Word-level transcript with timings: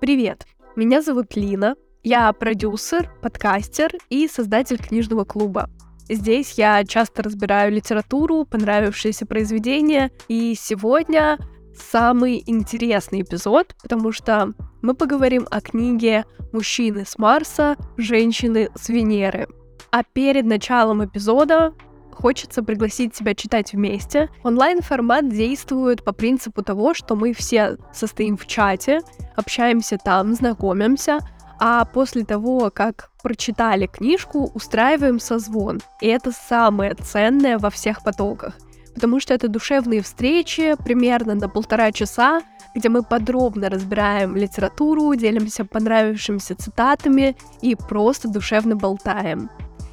Привет! 0.00 0.46
Меня 0.76 1.02
зовут 1.02 1.34
Лина. 1.34 1.74
Я 2.04 2.32
продюсер, 2.32 3.10
подкастер 3.20 3.90
и 4.08 4.28
создатель 4.28 4.78
книжного 4.78 5.24
клуба. 5.24 5.68
Здесь 6.08 6.52
я 6.52 6.84
часто 6.84 7.24
разбираю 7.24 7.72
литературу, 7.72 8.44
понравившиеся 8.44 9.26
произведения, 9.26 10.12
и 10.28 10.54
сегодня 10.56 11.36
самый 11.74 12.44
интересный 12.46 13.22
эпизод, 13.22 13.74
потому 13.82 14.12
что 14.12 14.52
мы 14.82 14.94
поговорим 14.94 15.48
о 15.50 15.60
книге 15.60 16.26
«Мужчины 16.52 17.04
с 17.04 17.18
Марса, 17.18 17.76
женщины 17.96 18.70
с 18.76 18.88
Венеры». 18.90 19.48
А 19.90 20.04
перед 20.04 20.44
началом 20.44 21.04
эпизода 21.04 21.74
хочется 22.18 22.62
пригласить 22.62 23.14
тебя 23.14 23.34
читать 23.34 23.72
вместе. 23.72 24.28
Онлайн-формат 24.42 25.28
действует 25.28 26.04
по 26.04 26.12
принципу 26.12 26.62
того, 26.62 26.94
что 26.94 27.14
мы 27.14 27.32
все 27.32 27.78
состоим 27.92 28.36
в 28.36 28.46
чате, 28.46 29.00
общаемся 29.36 29.98
там, 30.04 30.34
знакомимся, 30.34 31.18
а 31.60 31.84
после 31.84 32.24
того, 32.24 32.70
как 32.74 33.10
прочитали 33.22 33.86
книжку, 33.86 34.50
устраиваем 34.54 35.20
созвон. 35.20 35.80
И 36.00 36.08
это 36.08 36.32
самое 36.32 36.94
ценное 36.94 37.58
во 37.58 37.70
всех 37.70 38.02
потоках. 38.02 38.54
Потому 38.94 39.20
что 39.20 39.32
это 39.32 39.48
душевные 39.48 40.02
встречи 40.02 40.74
примерно 40.84 41.34
на 41.34 41.48
полтора 41.48 41.92
часа, 41.92 42.42
где 42.74 42.88
мы 42.88 43.02
подробно 43.02 43.70
разбираем 43.70 44.36
литературу, 44.36 45.14
делимся 45.14 45.64
понравившимися 45.64 46.56
цитатами 46.56 47.36
и 47.62 47.76
просто 47.76 48.28
душевно 48.28 48.74
болтаем. 48.76 49.50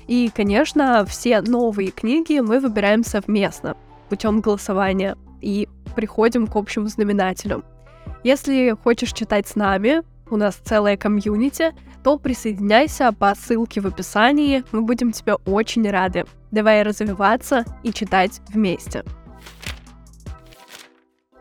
И, 0.07 0.31
конечно, 0.33 1.05
все 1.05 1.41
новые 1.41 1.91
книги 1.91 2.39
мы 2.39 2.59
выбираем 2.59 3.03
совместно 3.03 3.75
путем 4.09 4.41
голосования 4.41 5.17
и 5.41 5.67
приходим 5.95 6.47
к 6.47 6.55
общему 6.55 6.87
знаменателю. 6.87 7.63
Если 8.23 8.75
хочешь 8.83 9.13
читать 9.13 9.47
с 9.47 9.55
нами, 9.55 10.01
у 10.29 10.37
нас 10.37 10.55
целая 10.55 10.97
комьюнити, 10.97 11.73
то 12.03 12.17
присоединяйся 12.17 13.11
по 13.11 13.33
ссылке 13.35 13.81
в 13.81 13.87
описании, 13.87 14.63
мы 14.71 14.81
будем 14.81 15.11
тебе 15.11 15.35
очень 15.45 15.89
рады. 15.89 16.25
Давай 16.51 16.83
развиваться 16.83 17.65
и 17.83 17.91
читать 17.91 18.41
вместе. 18.49 19.03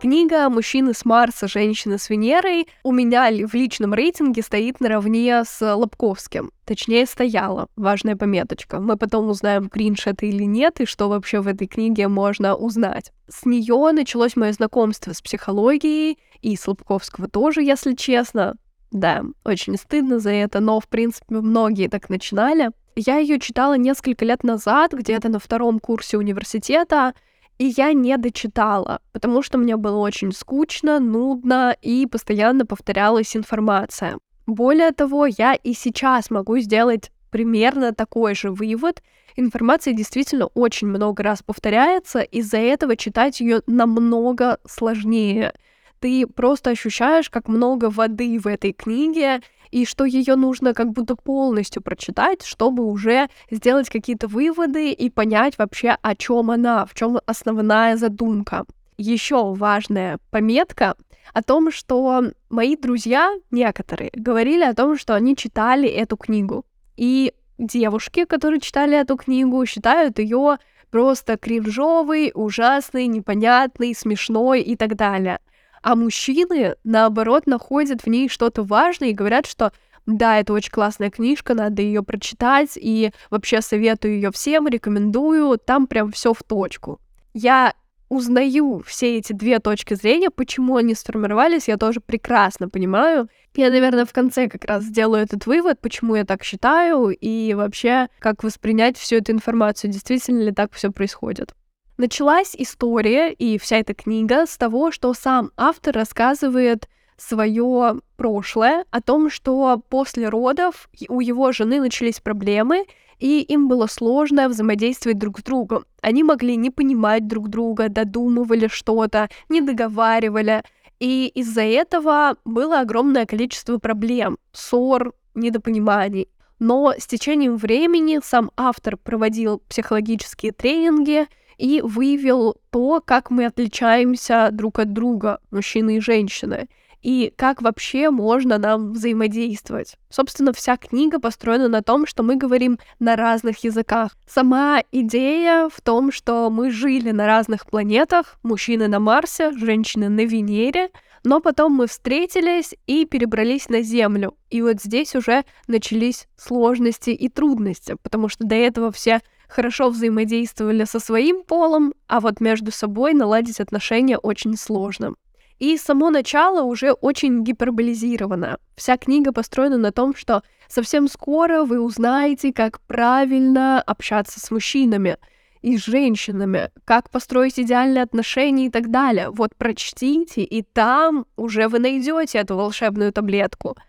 Книга 0.04 0.50
«Мужчины 0.50 0.92
с 0.92 1.06
Марса, 1.06 1.48
женщины 1.48 1.96
с 1.96 2.10
Венерой» 2.10 2.68
у 2.82 2.92
меня 2.92 3.30
в 3.46 3.54
личном 3.54 3.94
рейтинге 3.94 4.42
стоит 4.42 4.78
наравне 4.78 5.42
с 5.46 5.74
Лобковским. 5.74 6.50
Точнее, 6.66 7.06
стояла. 7.06 7.68
Важная 7.74 8.14
пометочка. 8.14 8.80
Мы 8.80 8.98
потом 8.98 9.30
узнаем, 9.30 9.70
кринж 9.70 10.06
это 10.06 10.26
или 10.26 10.42
нет, 10.42 10.82
и 10.82 10.84
что 10.84 11.08
вообще 11.08 11.40
в 11.40 11.48
этой 11.48 11.66
книге 11.66 12.08
можно 12.08 12.54
узнать. 12.54 13.12
С 13.30 13.46
нее 13.46 13.92
началось 13.92 14.36
мое 14.36 14.52
знакомство 14.52 15.14
с 15.14 15.22
психологией, 15.22 16.18
и 16.42 16.54
с 16.54 16.68
Лобковского 16.68 17.26
тоже, 17.26 17.62
если 17.62 17.94
честно. 17.94 18.56
Да, 18.90 19.22
очень 19.42 19.78
стыдно 19.78 20.18
за 20.18 20.32
это, 20.32 20.60
но, 20.60 20.80
в 20.80 20.88
принципе, 20.88 21.36
многие 21.36 21.88
так 21.88 22.10
начинали. 22.10 22.72
Я 22.94 23.16
ее 23.16 23.40
читала 23.40 23.78
несколько 23.78 24.26
лет 24.26 24.44
назад, 24.44 24.92
где-то 24.92 25.30
на 25.30 25.38
втором 25.38 25.78
курсе 25.80 26.18
университета, 26.18 27.14
и 27.58 27.72
я 27.76 27.92
не 27.92 28.16
дочитала, 28.16 29.00
потому 29.12 29.42
что 29.42 29.58
мне 29.58 29.76
было 29.76 29.98
очень 29.98 30.32
скучно, 30.32 31.00
нудно 31.00 31.76
и 31.82 32.06
постоянно 32.06 32.66
повторялась 32.66 33.36
информация. 33.36 34.18
Более 34.46 34.92
того, 34.92 35.26
я 35.26 35.54
и 35.54 35.72
сейчас 35.72 36.30
могу 36.30 36.58
сделать 36.58 37.10
примерно 37.30 37.92
такой 37.92 38.34
же 38.34 38.50
вывод. 38.50 39.02
Информация 39.36 39.94
действительно 39.94 40.46
очень 40.46 40.88
много 40.88 41.22
раз 41.22 41.42
повторяется, 41.42 42.20
из-за 42.20 42.58
этого 42.58 42.96
читать 42.96 43.40
ее 43.40 43.62
намного 43.66 44.58
сложнее. 44.66 45.54
Ты 46.00 46.26
просто 46.26 46.70
ощущаешь, 46.70 47.30
как 47.30 47.48
много 47.48 47.88
воды 47.88 48.38
в 48.38 48.46
этой 48.46 48.72
книге, 48.72 49.40
и 49.70 49.84
что 49.84 50.04
ее 50.04 50.36
нужно 50.36 50.74
как 50.74 50.90
будто 50.92 51.16
полностью 51.16 51.82
прочитать, 51.82 52.42
чтобы 52.44 52.84
уже 52.84 53.28
сделать 53.50 53.88
какие-то 53.88 54.28
выводы 54.28 54.92
и 54.92 55.10
понять 55.10 55.58
вообще, 55.58 55.96
о 56.00 56.14
чем 56.14 56.50
она, 56.50 56.86
в 56.86 56.94
чем 56.94 57.18
основная 57.26 57.96
задумка. 57.96 58.64
Еще 58.96 59.52
важная 59.54 60.18
пометка 60.30 60.94
о 61.32 61.42
том, 61.42 61.72
что 61.72 62.24
мои 62.50 62.76
друзья, 62.76 63.34
некоторые, 63.50 64.10
говорили 64.14 64.62
о 64.62 64.74
том, 64.74 64.96
что 64.96 65.14
они 65.14 65.36
читали 65.36 65.88
эту 65.88 66.16
книгу. 66.16 66.64
И 66.96 67.32
девушки, 67.58 68.24
которые 68.24 68.60
читали 68.60 68.96
эту 68.96 69.16
книгу, 69.16 69.64
считают 69.66 70.18
ее 70.18 70.58
просто 70.90 71.36
кринжовой, 71.36 72.30
ужасной, 72.34 73.08
непонятной, 73.08 73.94
смешной 73.94 74.60
и 74.60 74.76
так 74.76 74.94
далее 74.94 75.40
а 75.84 75.96
мужчины, 75.96 76.76
наоборот, 76.82 77.46
находят 77.46 78.02
в 78.02 78.06
ней 78.06 78.30
что-то 78.30 78.62
важное 78.62 79.10
и 79.10 79.14
говорят, 79.14 79.46
что 79.46 79.70
да, 80.06 80.40
это 80.40 80.54
очень 80.54 80.72
классная 80.72 81.10
книжка, 81.10 81.54
надо 81.54 81.82
ее 81.82 82.02
прочитать, 82.02 82.72
и 82.76 83.12
вообще 83.30 83.60
советую 83.60 84.14
ее 84.14 84.30
всем, 84.32 84.66
рекомендую, 84.66 85.58
там 85.58 85.86
прям 85.86 86.10
все 86.10 86.32
в 86.32 86.42
точку. 86.42 87.00
Я 87.34 87.74
узнаю 88.08 88.82
все 88.86 89.18
эти 89.18 89.34
две 89.34 89.58
точки 89.58 89.92
зрения, 89.92 90.30
почему 90.30 90.76
они 90.76 90.94
сформировались, 90.94 91.68
я 91.68 91.76
тоже 91.76 92.00
прекрасно 92.00 92.70
понимаю. 92.70 93.28
Я, 93.54 93.70
наверное, 93.70 94.06
в 94.06 94.12
конце 94.12 94.48
как 94.48 94.64
раз 94.64 94.84
сделаю 94.84 95.22
этот 95.22 95.44
вывод, 95.46 95.80
почему 95.80 96.14
я 96.14 96.24
так 96.24 96.44
считаю, 96.44 97.08
и 97.10 97.52
вообще, 97.52 98.08
как 98.20 98.42
воспринять 98.42 98.96
всю 98.96 99.16
эту 99.16 99.32
информацию, 99.32 99.90
действительно 99.90 100.40
ли 100.42 100.52
так 100.52 100.72
все 100.72 100.90
происходит. 100.90 101.54
Началась 101.96 102.56
история 102.58 103.32
и 103.32 103.56
вся 103.56 103.76
эта 103.76 103.94
книга 103.94 104.46
с 104.46 104.56
того, 104.56 104.90
что 104.90 105.14
сам 105.14 105.52
автор 105.56 105.94
рассказывает 105.94 106.88
свое 107.16 108.00
прошлое, 108.16 108.84
о 108.90 109.00
том, 109.00 109.30
что 109.30 109.80
после 109.88 110.28
родов 110.28 110.88
у 111.08 111.20
его 111.20 111.52
жены 111.52 111.80
начались 111.80 112.18
проблемы, 112.18 112.86
и 113.20 113.40
им 113.42 113.68
было 113.68 113.86
сложно 113.86 114.48
взаимодействовать 114.48 115.18
друг 115.18 115.38
с 115.38 115.42
другом. 115.44 115.84
Они 116.02 116.24
могли 116.24 116.56
не 116.56 116.70
понимать 116.70 117.28
друг 117.28 117.48
друга, 117.48 117.88
додумывали 117.88 118.66
что-то, 118.66 119.28
не 119.48 119.60
договаривали. 119.60 120.64
И 120.98 121.30
из-за 121.32 121.62
этого 121.62 122.36
было 122.44 122.80
огромное 122.80 123.24
количество 123.24 123.78
проблем, 123.78 124.36
ссор, 124.52 125.12
недопониманий. 125.36 126.28
Но 126.58 126.92
с 126.98 127.06
течением 127.06 127.56
времени 127.56 128.20
сам 128.22 128.50
автор 128.56 128.96
проводил 128.96 129.62
психологические 129.68 130.50
тренинги, 130.50 131.28
и 131.56 131.80
выявил 131.82 132.56
то, 132.70 133.02
как 133.04 133.30
мы 133.30 133.46
отличаемся 133.46 134.48
друг 134.52 134.78
от 134.78 134.92
друга, 134.92 135.38
мужчины 135.50 135.96
и 135.96 136.00
женщины, 136.00 136.68
и 137.04 137.32
как 137.36 137.60
вообще 137.60 138.08
можно 138.10 138.56
нам 138.56 138.92
взаимодействовать. 138.92 139.96
Собственно, 140.08 140.54
вся 140.54 140.78
книга 140.78 141.20
построена 141.20 141.68
на 141.68 141.82
том, 141.82 142.06
что 142.06 142.22
мы 142.22 142.36
говорим 142.36 142.78
на 142.98 143.14
разных 143.14 143.62
языках. 143.62 144.12
Сама 144.26 144.82
идея 144.90 145.68
в 145.68 145.82
том, 145.82 146.10
что 146.10 146.48
мы 146.50 146.70
жили 146.70 147.10
на 147.10 147.26
разных 147.26 147.66
планетах, 147.66 148.38
мужчины 148.42 148.88
на 148.88 149.00
Марсе, 149.00 149.52
женщины 149.52 150.08
на 150.08 150.24
Венере, 150.24 150.88
но 151.24 151.40
потом 151.40 151.72
мы 151.72 151.86
встретились 151.86 152.74
и 152.86 153.04
перебрались 153.04 153.68
на 153.68 153.82
Землю. 153.82 154.34
И 154.48 154.62
вот 154.62 154.80
здесь 154.80 155.14
уже 155.14 155.44
начались 155.66 156.26
сложности 156.36 157.10
и 157.10 157.28
трудности, 157.28 157.96
потому 158.02 158.28
что 158.28 158.44
до 158.44 158.54
этого 158.54 158.92
все 158.92 159.20
хорошо 159.48 159.90
взаимодействовали 159.90 160.84
со 160.84 161.00
своим 161.00 161.44
полом, 161.44 161.94
а 162.06 162.20
вот 162.20 162.40
между 162.40 162.70
собой 162.70 163.14
наладить 163.14 163.60
отношения 163.60 164.18
очень 164.18 164.56
сложно. 164.56 165.14
И 165.58 165.78
само 165.78 166.10
начало 166.10 166.62
уже 166.62 166.92
очень 166.92 167.44
гиперболизировано. 167.44 168.58
Вся 168.76 168.96
книга 168.96 169.32
построена 169.32 169.78
на 169.78 169.92
том, 169.92 170.14
что 170.14 170.42
совсем 170.68 171.08
скоро 171.08 171.64
вы 171.64 171.80
узнаете, 171.80 172.52
как 172.52 172.80
правильно 172.80 173.80
общаться 173.80 174.40
с 174.40 174.50
мужчинами 174.50 175.16
и 175.62 175.78
с 175.78 175.84
женщинами, 175.84 176.70
как 176.84 177.08
построить 177.08 177.58
идеальные 177.58 178.02
отношения 178.02 178.66
и 178.66 178.70
так 178.70 178.90
далее. 178.90 179.30
Вот 179.30 179.54
прочтите, 179.56 180.42
и 180.42 180.62
там 180.62 181.24
уже 181.36 181.68
вы 181.68 181.78
найдете 181.78 182.38
эту 182.38 182.56
волшебную 182.56 183.12
таблетку— 183.12 183.76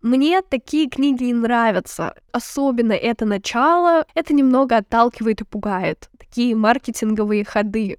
мне 0.00 0.42
такие 0.42 0.88
книги 0.88 1.32
нравятся. 1.32 2.14
Особенно 2.30 2.92
это 2.92 3.24
начало. 3.24 4.06
Это 4.14 4.32
немного 4.32 4.76
отталкивает 4.76 5.40
и 5.40 5.44
пугает. 5.44 6.08
Такие 6.18 6.54
маркетинговые 6.54 7.44
ходы. 7.44 7.98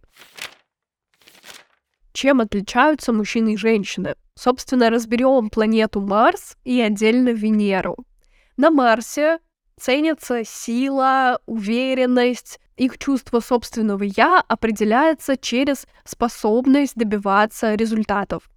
Чем 2.14 2.42
отличаются 2.42 3.12
мужчины 3.12 3.54
и 3.54 3.58
женщины? 3.58 4.16
Собственно, 4.36 4.90
разберем 4.90 5.50
планету 5.50 6.00
Марс 6.00 6.56
и 6.64 6.80
отдельно 6.80 7.30
Венеру. 7.30 7.98
На 8.56 8.72
Марсе 8.72 9.40
ценится 9.80 10.44
сила, 10.46 11.40
уверенность, 11.46 12.60
их 12.78 12.98
чувство 12.98 13.42
собственного 13.42 14.04
«я» 14.04 14.42
определяется 14.48 15.36
через 15.36 15.86
способность 16.06 16.96
добиваться 16.96 17.76
результатов. 17.76 18.50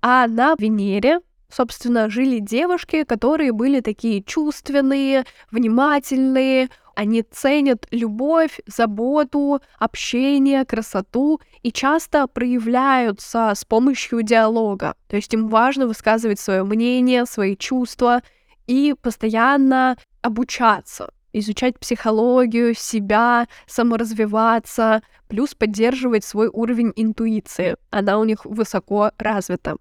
А 0.00 0.26
на 0.26 0.56
Венере 0.58 1.20
собственно, 1.52 2.08
жили 2.08 2.38
девушки, 2.38 3.04
которые 3.04 3.52
были 3.52 3.80
такие 3.80 4.22
чувственные, 4.22 5.24
внимательные, 5.50 6.70
они 6.94 7.22
ценят 7.22 7.86
любовь, 7.90 8.60
заботу, 8.66 9.60
общение, 9.78 10.64
красоту 10.64 11.40
и 11.62 11.72
часто 11.72 12.26
проявляются 12.26 13.52
с 13.54 13.64
помощью 13.64 14.22
диалога. 14.22 14.94
То 15.08 15.16
есть 15.16 15.32
им 15.32 15.48
важно 15.48 15.86
высказывать 15.86 16.38
свое 16.38 16.64
мнение, 16.64 17.24
свои 17.24 17.56
чувства 17.56 18.22
и 18.66 18.94
постоянно 19.00 19.96
обучаться, 20.20 21.12
изучать 21.32 21.78
психологию, 21.78 22.74
себя, 22.74 23.48
саморазвиваться, 23.66 25.02
плюс 25.28 25.54
поддерживать 25.54 26.24
свой 26.24 26.48
уровень 26.48 26.92
интуиции. 26.94 27.76
Она 27.90 28.18
у 28.18 28.24
них 28.24 28.44
высоко 28.44 29.12
развита 29.16 29.76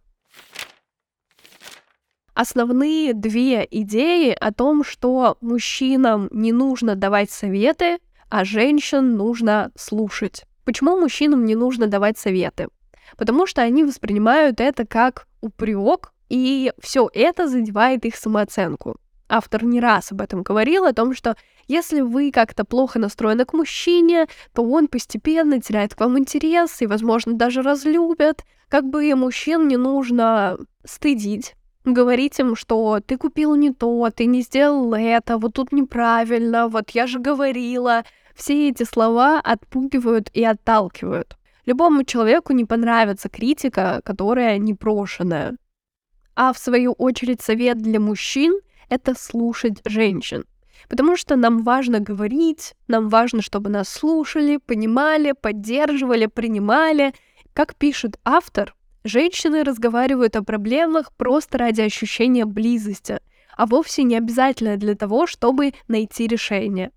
основные 2.34 3.14
две 3.14 3.68
идеи 3.70 4.32
о 4.32 4.52
том, 4.52 4.84
что 4.84 5.38
мужчинам 5.42 6.28
не 6.32 6.52
нужно 6.52 6.96
давать 6.96 7.32
советы, 7.32 8.00
а 8.30 8.46
женщин 8.46 9.16
нужно 9.18 9.72
слушать. 9.76 10.46
Почему 10.64 11.00
мужчинам 11.00 11.46
не 11.46 11.56
нужно 11.56 11.88
давать 11.88 12.18
советы? 12.18 12.68
Потому 13.18 13.46
что 13.46 13.62
они 13.62 13.84
воспринимают 13.84 14.62
это 14.62 14.86
как 14.86 15.28
упрек, 15.42 16.14
и 16.30 16.72
все 16.80 17.10
это 17.14 17.48
задевает 17.48 18.06
их 18.06 18.16
самооценку. 18.16 18.96
Автор 19.28 19.66
не 19.66 19.80
раз 19.80 20.12
об 20.12 20.22
этом 20.22 20.44
говорил, 20.44 20.86
о 20.86 20.94
том, 20.94 21.14
что 21.14 21.36
если 21.68 22.02
вы 22.02 22.32
как-то 22.32 22.66
плохо 22.66 23.00
настроены 23.00 23.46
к 23.46 23.54
мужчине, 23.54 24.28
то 24.54 24.64
он 24.64 24.88
постепенно 24.88 25.62
теряет 25.62 25.96
к 25.96 26.00
вам 26.00 26.20
интерес 26.20 26.82
и, 26.82 26.88
возможно, 26.88 27.34
даже 27.34 27.62
разлюбит. 27.62 28.44
Как 28.70 28.86
бы 28.86 29.14
мужчин 29.16 29.68
не 29.68 29.78
нужно 29.78 30.58
стыдить, 30.86 31.56
говорить 31.86 32.40
им, 32.40 32.56
что 32.56 33.00
ты 33.06 33.18
купил 33.18 33.56
не 33.56 33.72
то, 33.72 34.10
ты 34.16 34.26
не 34.26 34.42
сделал 34.42 34.94
это, 34.94 35.38
вот 35.38 35.54
тут 35.54 35.72
неправильно, 35.72 36.68
вот 36.68 36.92
я 36.92 37.08
же 37.08 37.20
говорила. 37.20 38.04
Все 38.36 38.70
эти 38.70 38.84
слова 38.84 39.40
отпугивают 39.40 40.30
и 40.34 40.44
отталкивают. 40.44 41.38
Любому 41.66 42.04
человеку 42.04 42.54
не 42.54 42.66
понравится 42.66 43.30
критика, 43.30 44.02
которая 44.04 44.58
непрошенная. 44.58 45.58
А 46.36 46.54
в 46.54 46.58
свою 46.58 46.94
очередь 46.94 47.42
совет 47.42 47.78
для 47.78 48.00
мужчин— 48.00 48.60
это 48.90 49.14
слушать 49.16 49.82
женщин. 49.86 50.46
Потому 50.90 51.16
что 51.16 51.36
нам 51.36 51.64
важно 51.64 52.00
говорить, 52.00 52.74
нам 52.88 53.10
важно, 53.10 53.42
чтобы 53.42 53.70
нас 53.70 53.90
слушали, 53.90 54.58
понимали, 54.58 55.34
поддерживали, 55.34 56.26
принимали. 56.26 57.14
Как 57.54 57.76
пишет 57.76 58.20
автор, 58.26 58.74
Женщины 59.04 59.64
разговаривают 59.64 60.36
о 60.36 60.44
проблемах 60.44 61.12
просто 61.14 61.58
ради 61.58 61.82
ощущения 61.82 62.46
близости, 62.46 63.20
а 63.58 63.66
вовсе 63.66 64.04
не 64.04 64.16
обязательно 64.16 64.78
для 64.78 64.96
того, 64.96 65.26
чтобы 65.26 65.74
найти 65.88 66.28
решение. 66.28 66.92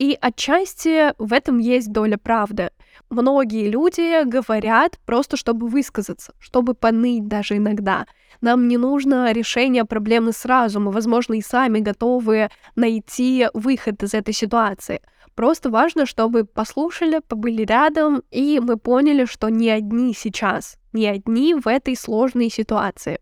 И 0.00 0.18
отчасти 0.20 1.12
в 1.18 1.32
этом 1.32 1.58
есть 1.58 1.92
доля 1.92 2.18
правды. 2.18 2.70
Многие 3.10 3.68
люди 3.68 4.24
говорят 4.24 4.98
просто, 5.06 5.36
чтобы 5.36 5.68
высказаться, 5.68 6.34
чтобы 6.40 6.74
поныть 6.74 7.28
даже 7.28 7.56
иногда. 7.56 8.06
Нам 8.40 8.66
не 8.66 8.76
нужно 8.76 9.30
решение 9.30 9.84
проблемы 9.84 10.32
сразу, 10.32 10.80
мы, 10.80 10.90
возможно, 10.90 11.34
и 11.34 11.40
сами 11.40 11.78
готовы 11.78 12.50
найти 12.74 13.46
выход 13.54 14.02
из 14.02 14.14
этой 14.14 14.34
ситуации. 14.34 15.00
Просто 15.36 15.70
важно, 15.70 16.06
чтобы 16.06 16.44
послушали, 16.44 17.20
побыли 17.20 17.62
рядом, 17.64 18.22
и 18.32 18.60
мы 18.60 18.76
поняли, 18.76 19.24
что 19.24 19.48
не 19.48 19.70
одни 19.70 20.12
сейчас, 20.14 20.76
не 20.94 21.06
одни 21.06 21.54
в 21.54 21.66
этой 21.68 21.96
сложной 21.96 22.48
ситуации. 22.48 23.18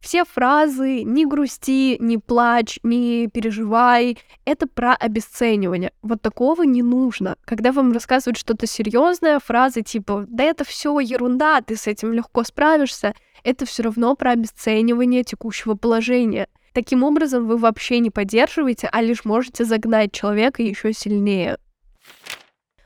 Все 0.00 0.24
фразы 0.24 1.04
«не 1.04 1.24
грусти», 1.24 1.96
«не 2.00 2.18
плачь», 2.18 2.80
«не 2.82 3.28
переживай»— 3.32 4.18
это 4.44 4.66
про 4.66 4.94
обесценивание. 4.94 5.92
Вот 6.02 6.20
такого 6.20 6.64
не 6.64 6.82
нужно. 6.82 7.36
Когда 7.44 7.70
вам 7.70 7.92
рассказывают 7.92 8.36
что-то 8.36 8.66
серьезное, 8.66 9.38
фразы 9.38 9.82
типа 9.82 10.26
«да 10.28 10.42
это 10.42 10.64
все 10.64 10.98
ерунда, 10.98 11.60
ты 11.60 11.76
с 11.76 11.86
этим 11.86 12.12
легко 12.12 12.42
справишься», 12.42 13.14
это 13.44 13.64
все 13.64 13.84
равно 13.84 14.16
про 14.16 14.32
обесценивание 14.32 15.22
текущего 15.22 15.74
положения— 15.74 16.48
Таким 16.72 17.02
образом, 17.04 17.46
вы 17.46 17.58
вообще 17.58 17.98
не 17.98 18.10
поддерживаете, 18.10 18.88
а 18.90 19.02
лишь 19.02 19.24
можете 19.24 19.64
загнать 19.64 20.12
человека 20.12 20.62
еще 20.62 20.92
сильнее. 20.92 21.58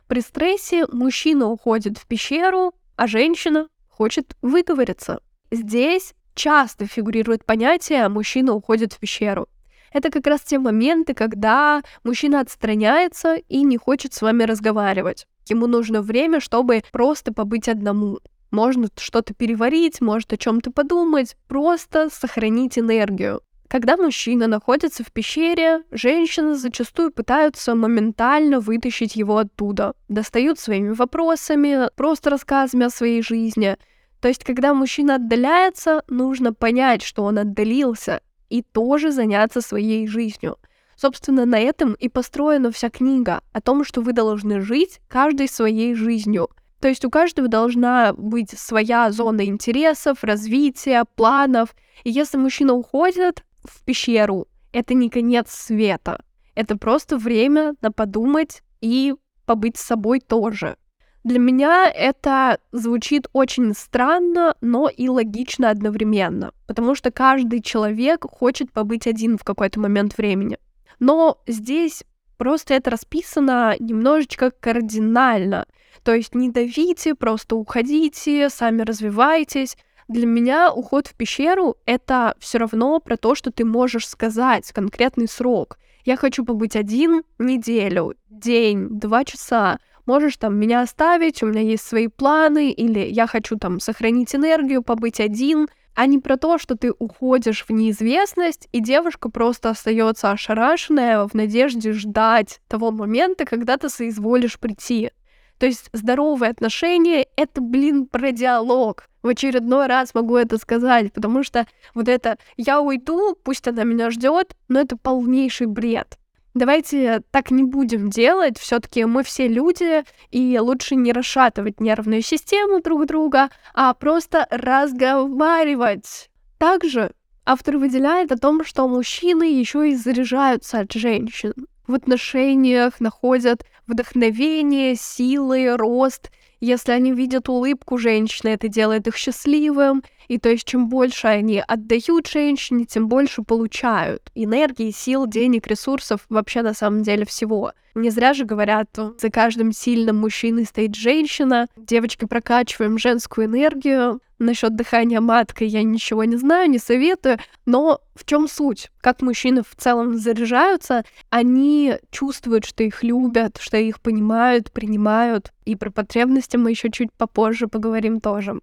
При 0.09 0.21
стрессе 0.21 0.87
мужчина 0.87 1.49
уходит 1.49 1.99
в 1.99 2.07
пещеру, 2.07 2.75
а 2.97 3.07
женщина 3.07 3.69
хочет 3.97 4.37
выговориться. 4.43 5.21
Здесь 5.51 6.15
часто 6.35 6.87
фигурирует 6.87 7.45
понятие 7.45 8.09
«мужчина 8.09 8.53
уходит 8.53 8.93
в 8.93 8.99
пещеру». 8.99 9.49
Это 9.93 10.11
как 10.11 10.27
раз 10.27 10.43
те 10.43 10.59
моменты, 10.59 11.15
когда 11.15 11.83
мужчина 12.05 12.41
отстраняется 12.41 13.37
и 13.37 13.63
не 13.63 13.79
хочет 13.79 14.13
с 14.13 14.21
вами 14.21 14.43
разговаривать. 14.43 15.27
Ему 15.49 15.67
нужно 15.67 16.03
время, 16.03 16.41
чтобы 16.41 16.83
просто 16.93 17.33
побыть 17.33 17.69
одному. 17.69 18.19
Можно 18.51 18.89
что-то 18.97 19.33
переварить, 19.33 20.01
может 20.01 20.33
о 20.33 20.37
чем-то 20.37 20.71
подумать, 20.71 21.37
просто 21.49 22.11
сохранить 22.11 22.79
энергию. 22.79 23.41
Когда 23.69 23.97
мужчина 23.97 24.47
находится 24.47 25.03
в 25.03 25.13
пещере, 25.13 25.83
женщины 25.91 26.55
зачастую 26.55 27.11
пытаются 27.11 27.75
моментально 27.75 28.61
вытащить 28.61 29.17
его 29.17 29.39
оттуда. 29.39 29.95
Достают 30.09 30.59
своими 30.59 30.91
вопросами, 30.91 31.91
просто 31.97 32.31
рассказами 32.31 32.87
о 32.87 32.91
своей 32.91 33.23
жизни. 33.23 33.77
То 34.21 34.29
есть, 34.29 34.45
когда 34.45 34.73
мужчина 34.73 35.17
отдаляется, 35.17 36.03
нужно 36.09 36.53
понять, 36.53 37.03
что 37.03 37.25
он 37.25 37.39
отдалился, 37.39 38.21
и 38.51 38.63
тоже 38.63 39.11
заняться 39.11 39.61
своей 39.61 40.07
жизнью. 40.07 40.59
Собственно, 40.97 41.45
на 41.45 41.59
этом 41.59 41.95
и 41.95 42.09
построена 42.09 42.71
вся 42.71 42.89
книга 42.89 43.43
о 43.53 43.61
том, 43.61 43.85
что 43.85 44.01
вы 44.01 44.13
должны 44.13 44.61
жить 44.61 45.01
каждой 45.09 45.49
своей 45.49 45.95
жизнью. 45.95 46.49
То 46.81 46.89
есть 46.89 47.05
у 47.05 47.11
каждого 47.11 47.49
должна 47.49 48.13
быть 48.13 48.51
своя 48.59 49.11
зона 49.11 49.45
интересов, 49.45 50.23
развития, 50.23 51.05
планов. 51.17 51.75
И 52.05 52.11
если 52.11 52.39
мужчина 52.39 52.75
уходит, 52.75 53.45
в 53.67 53.85
пещеру. 53.85 54.47
Это 54.73 54.95
не 54.95 55.11
конец 55.11 55.51
света. 55.51 56.23
Это 56.55 56.77
просто 56.77 57.19
время 57.19 57.75
на 57.83 57.93
подумать 57.93 58.63
и 58.81 59.15
побыть 59.45 59.77
с 59.77 59.83
собой 59.83 60.21
тоже. 60.21 60.77
Для 61.25 61.41
меня 61.41 61.91
это 61.91 62.61
звучит 62.71 63.27
очень 63.33 63.75
странно, 63.75 64.55
но 64.61 64.89
и 64.89 65.09
логично 65.09 65.71
одновременно, 65.71 66.53
потому 66.69 66.95
что 66.95 67.11
каждый 67.11 67.63
человек 67.63 68.25
хочет 68.25 68.71
побыть 68.71 69.09
один 69.09 69.37
в 69.37 69.43
какой-то 69.43 69.81
момент 69.81 70.17
времени. 70.17 70.59
Но 71.01 71.43
здесь 71.49 72.05
просто 72.37 72.75
это 72.75 72.91
расписано 72.91 73.75
немножечко 73.81 74.53
кардинально. 74.53 75.67
То 76.05 76.15
есть 76.15 76.35
не 76.35 76.51
давите, 76.51 77.17
просто 77.17 77.57
уходите, 77.57 78.49
сами 78.49 78.83
развивайтесь, 78.83 79.77
для 80.09 80.27
меня 80.27 80.73
уход 80.73 81.09
в 81.09 81.15
пещеру— 81.15 81.77
это 81.87 82.35
все 82.39 82.59
равно 82.59 83.01
про 83.01 83.17
то, 83.17 83.35
что 83.35 83.51
ты 83.51 83.65
можешь 83.65 84.07
сказать 84.07 84.71
конкретный 84.73 85.29
срок. 85.29 85.79
Я 86.05 86.17
хочу 86.17 86.45
побыть 86.45 86.77
один 86.77 87.25
неделю, 87.39 88.15
день, 88.31 88.89
два 88.89 89.25
часа. 89.25 89.81
Можешь 90.07 90.37
там 90.37 90.57
меня 90.57 90.83
оставить, 90.83 91.43
у 91.43 91.47
меня 91.47 91.63
есть 91.63 91.85
свои 91.85 92.07
планы, 92.07 92.71
или 92.71 93.01
я 93.01 93.27
хочу 93.27 93.57
там 93.57 93.81
сохранить 93.81 94.33
энергию, 94.37 94.83
побыть 94.85 95.19
один, 95.19 95.67
а 95.97 96.07
не 96.07 96.21
про 96.21 96.37
то, 96.37 96.59
что 96.59 96.77
ты 96.77 96.93
уходишь 96.97 97.65
в 97.67 97.73
неизвестность, 97.73 98.69
и 98.71 98.79
девушка 98.79 99.29
просто 99.29 99.71
остается 99.71 100.31
ошарашенная 100.31 101.27
в 101.27 101.35
надежде 101.35 101.93
ждать 101.93 102.61
того 102.69 102.93
момента, 102.93 103.45
когда 103.45 103.77
ты 103.77 103.89
соизволишь 103.89 104.61
прийти. 104.61 105.11
То 105.59 105.67
есть 105.67 105.89
здоровые 105.93 106.51
отношения— 106.51 107.27
это, 107.37 107.61
блин, 107.61 108.07
про 108.07 108.33
диалог. 108.33 109.09
В 109.23 109.29
очередной 109.29 109.87
раз 109.87 110.15
могу 110.15 110.37
это 110.37 110.59
сказать, 110.59 111.13
потому 111.13 111.43
что 111.43 111.67
вот 111.95 112.09
это 112.09 112.39
«я 112.57 112.81
уйду, 112.81 113.35
пусть 113.43 113.67
она 113.67 113.85
меня 113.85 114.11
ждет, 114.11 114.55
но 114.69 114.81
это 114.81 114.97
полнейший 114.97 115.67
бред. 115.67 116.19
Давайте 116.55 117.23
так 117.31 117.51
не 117.51 117.65
будем 117.65 118.09
делать, 118.09 118.59
все-таки 118.59 119.05
мы 119.05 119.23
все 119.23 119.47
люди, 119.47 120.05
и 120.31 120.59
лучше 120.59 120.95
не 120.95 121.13
расшатывать 121.13 121.81
нервную 121.81 122.23
систему 122.23 122.81
друг 122.81 123.07
друга, 123.07 123.51
а 123.75 123.93
просто 123.95 124.47
разговаривать. 124.51 126.31
Также 126.59 127.13
автор 127.45 127.77
выделяет 127.77 128.33
о 128.33 128.39
том, 128.39 128.65
что 128.65 128.89
мужчины 128.89 129.45
еще 129.45 129.91
и 129.91 129.97
заряжаются 129.97 130.81
от 130.81 130.93
женщин 130.93 131.53
в 131.87 131.95
отношениях 131.95 133.01
находят 133.01 133.65
вдохновение, 133.87 134.95
силы, 134.97 135.77
рост. 135.77 136.31
Если 136.61 136.93
они 136.93 137.13
видят 137.13 137.49
улыбку 137.49 137.99
женщины, 137.99 138.51
это 138.51 138.69
делает 138.69 139.07
их 139.07 139.17
счастливым. 139.17 140.03
И 140.29 140.39
то 140.39 140.49
есть, 140.49 140.65
чем 140.65 140.89
больше 140.89 141.29
они 141.29 141.63
отдают 141.67 142.27
женщине, 142.27 142.85
тем 142.85 143.09
больше 143.09 143.43
получают 143.43 144.31
энергии, 144.35 144.91
сил, 144.91 145.27
денег, 145.27 145.67
ресурсов, 145.67 146.21
вообще 146.29 146.63
на 146.63 146.75
самом 146.75 147.03
деле 147.03 147.25
всего. 147.25 147.73
Не 147.97 148.11
зря 148.11 148.35
же 148.35 148.45
говорят, 148.45 148.91
за 148.95 149.31
каждым 149.31 149.73
сильным 149.73 150.19
мужчиной 150.19 150.67
стоит 150.67 150.95
женщина. 150.95 151.67
Девочки, 151.77 152.27
прокачиваем 152.27 152.99
женскую 152.99 153.47
энергию. 153.47 154.21
Насчет 154.39 154.77
дыхания 154.77 155.23
маткой 155.23 155.69
я 155.69 155.83
ничего 155.83 156.25
не 156.25 156.37
знаю, 156.37 156.69
не 156.69 156.79
советую. 156.79 157.39
Но 157.65 158.03
в 158.15 158.27
чем 158.27 158.49
суть? 158.49 158.91
Как 159.01 159.23
мужчины 159.23 159.63
в 159.63 159.75
целом 159.77 160.19
заряжаются, 160.19 161.05
они 161.31 161.95
чувствуют, 162.11 162.67
что 162.67 162.85
их 162.85 163.03
любят, 163.03 163.57
что 163.59 163.79
их 163.79 164.03
понимают, 164.03 164.71
принимают. 164.73 165.53
И 165.65 165.75
про 165.75 165.91
потребности 165.91 166.59
мы 166.59 166.73
еще 166.73 166.91
чуть 166.91 167.11
попозже 167.15 167.67
поговорим 167.67 168.21
тоже. 168.21 168.61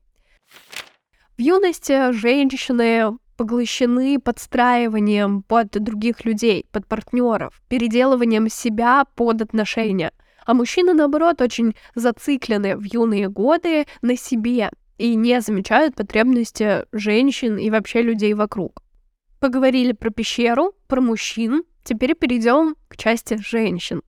В 1.37 1.41
юности 1.41 2.11
женщины 2.11 3.17
поглощены 3.37 4.19
подстраиванием 4.19 5.41
под 5.41 5.71
других 5.71 6.25
людей, 6.25 6.67
под 6.71 6.87
партнеров, 6.87 7.59
переделыванием 7.69 8.49
себя 8.49 9.05
под 9.15 9.41
отношения. 9.41 10.11
А 10.45 10.53
мужчины, 10.53 10.93
наоборот, 10.93 11.41
очень 11.41 11.75
зациклены 11.95 12.77
в 12.77 12.83
юные 12.83 13.29
годы 13.29 13.87
на 14.03 14.15
себе 14.15 14.69
и 14.99 15.15
не 15.15 15.41
замечают 15.41 15.95
потребности 15.95 16.85
женщин 16.91 17.57
и 17.57 17.71
вообще 17.71 18.03
людей 18.03 18.35
вокруг. 18.35 18.83
Поговорили 19.39 19.93
про 19.93 20.11
пещеру, 20.11 20.73
про 20.87 21.01
мужчин, 21.01 21.63
теперь 21.83 22.13
перейдем 22.13 22.75
к 22.87 22.95
части 22.95 23.37
женщин. 23.37 24.03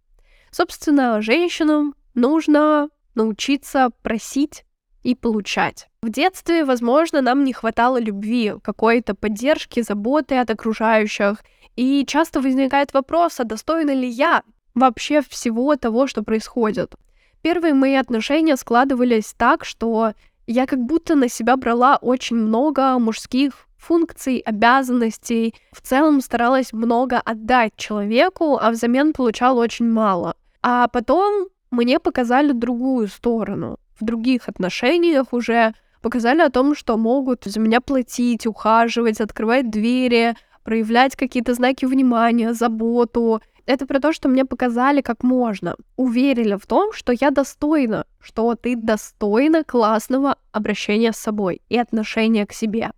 Собственно, 0.52 1.22
женщинам 1.22 1.96
нужно 2.14 2.90
научиться 3.16 3.90
просить 4.04 4.64
и 5.06 5.14
получать. 5.14 5.88
В 6.02 6.10
детстве, 6.10 6.66
возможно, 6.66 7.22
нам 7.22 7.44
не 7.44 7.54
хватало 7.54 8.00
любви, 8.00 8.54
какой-то 8.64 9.14
поддержки, 9.14 9.84
заботы 9.84 10.36
от 10.36 10.50
окружающих. 10.50 11.44
И 11.76 12.06
часто 12.08 12.42
возникает 12.42 12.94
вопрос, 12.94 13.40
а 13.40 13.44
достойна 13.44 13.92
ли 13.92 14.08
я 14.08 14.42
вообще 14.74 15.22
всего 15.22 15.76
того, 15.76 16.08
что 16.08 16.24
происходит. 16.24 16.96
Первые 17.44 17.76
мои 17.76 17.94
отношения 17.94 18.58
складывались 18.58 19.36
так, 19.38 19.64
что 19.64 20.14
я 20.48 20.66
как 20.66 20.80
будто 20.80 21.16
на 21.16 21.30
себя 21.30 21.56
брала 21.56 21.98
очень 22.02 22.38
много 22.38 22.98
мужских 22.98 23.68
функций, 23.78 24.40
обязанностей. 24.40 25.54
В 25.72 25.82
целом 25.82 26.22
старалась 26.22 26.74
много 26.74 27.20
отдать 27.20 27.74
человеку, 27.78 28.58
а 28.60 28.72
взамен 28.72 29.14
получала 29.14 29.62
очень 29.62 29.88
мало. 29.88 30.36
А 30.64 30.88
потом 30.88 31.50
мне 31.70 32.00
показали 32.00 32.54
другую 32.54 33.08
сторону. 33.08 33.78
В 34.00 34.04
других 34.04 34.50
отношениях 34.50 35.34
уже 35.34 35.74
показали 36.02 36.42
о 36.42 36.50
том, 36.50 36.76
что 36.76 36.98
могут 36.98 37.46
за 37.46 37.60
меня 37.60 37.82
платить, 37.82 38.46
ухаживать, 38.46 39.22
открывать 39.22 39.70
двери, 39.70 40.36
проявлять 40.64 41.16
какие-то 41.16 41.54
знаки 41.54 41.86
внимания, 41.86 42.54
заботу. 42.54 43.42
Это 43.66 43.88
про 43.88 44.00
то, 44.00 44.14
что 44.14 44.28
мне 44.28 44.46
показали, 44.46 45.02
как 45.02 45.24
можно. 45.24 45.76
Уверили 45.96 46.56
в 46.56 46.68
том, 46.68 46.94
что 46.94 47.14
я 47.14 47.32
достойна, 47.32 48.06
что 48.20 48.54
ты 48.56 48.76
достойна 48.76 49.64
классного 49.64 50.38
обращения 50.52 51.12
с 51.12 51.18
собой 51.18 51.62
и 51.70 51.78
отношения 51.78 52.46
к 52.46 52.54
себе. 52.54 52.92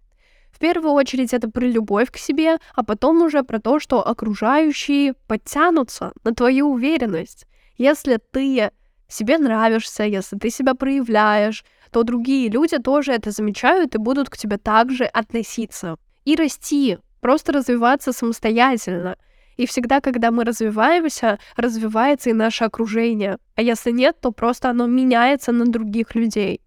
В 0.52 0.60
первую 0.60 0.94
очередь 0.94 1.34
это 1.34 1.50
про 1.50 1.66
любовь 1.66 2.10
к 2.12 2.18
себе, 2.18 2.58
а 2.74 2.84
потом 2.84 3.22
уже 3.22 3.44
про 3.44 3.60
то, 3.60 3.80
что 3.80 4.06
окружающие 4.06 5.14
подтянутся 5.28 6.14
на 6.24 6.34
твою 6.34 6.72
уверенность. 6.72 7.46
Если 7.78 8.18
ты 8.32 8.72
себе 9.08 9.38
нравишься, 9.38 10.04
если 10.04 10.38
ты 10.38 10.50
себя 10.50 10.74
проявляешь, 10.74 11.64
то 11.92 12.04
другие 12.04 12.50
люди 12.50 12.78
тоже 12.78 13.14
это 13.14 13.32
замечают 13.32 13.96
и 13.96 13.98
будут 13.98 14.30
к 14.30 14.38
тебе 14.38 14.58
также 14.58 15.06
относиться. 15.06 15.98
И 16.26 16.36
расти, 16.36 16.98
просто 17.22 17.54
развиваться 17.54 18.12
самостоятельно. 18.12 19.18
И 19.56 19.66
всегда, 19.66 20.02
когда 20.02 20.30
мы 20.30 20.44
развиваемся, 20.44 21.40
развивается 21.56 22.30
и 22.30 22.34
наше 22.34 22.66
окружение. 22.66 23.38
А 23.56 23.62
если 23.62 23.92
нет, 23.92 24.20
то 24.22 24.32
просто 24.32 24.70
оно 24.70 24.86
меняется 24.86 25.52
на 25.52 25.66
других 25.66 26.14
людей. 26.14 26.62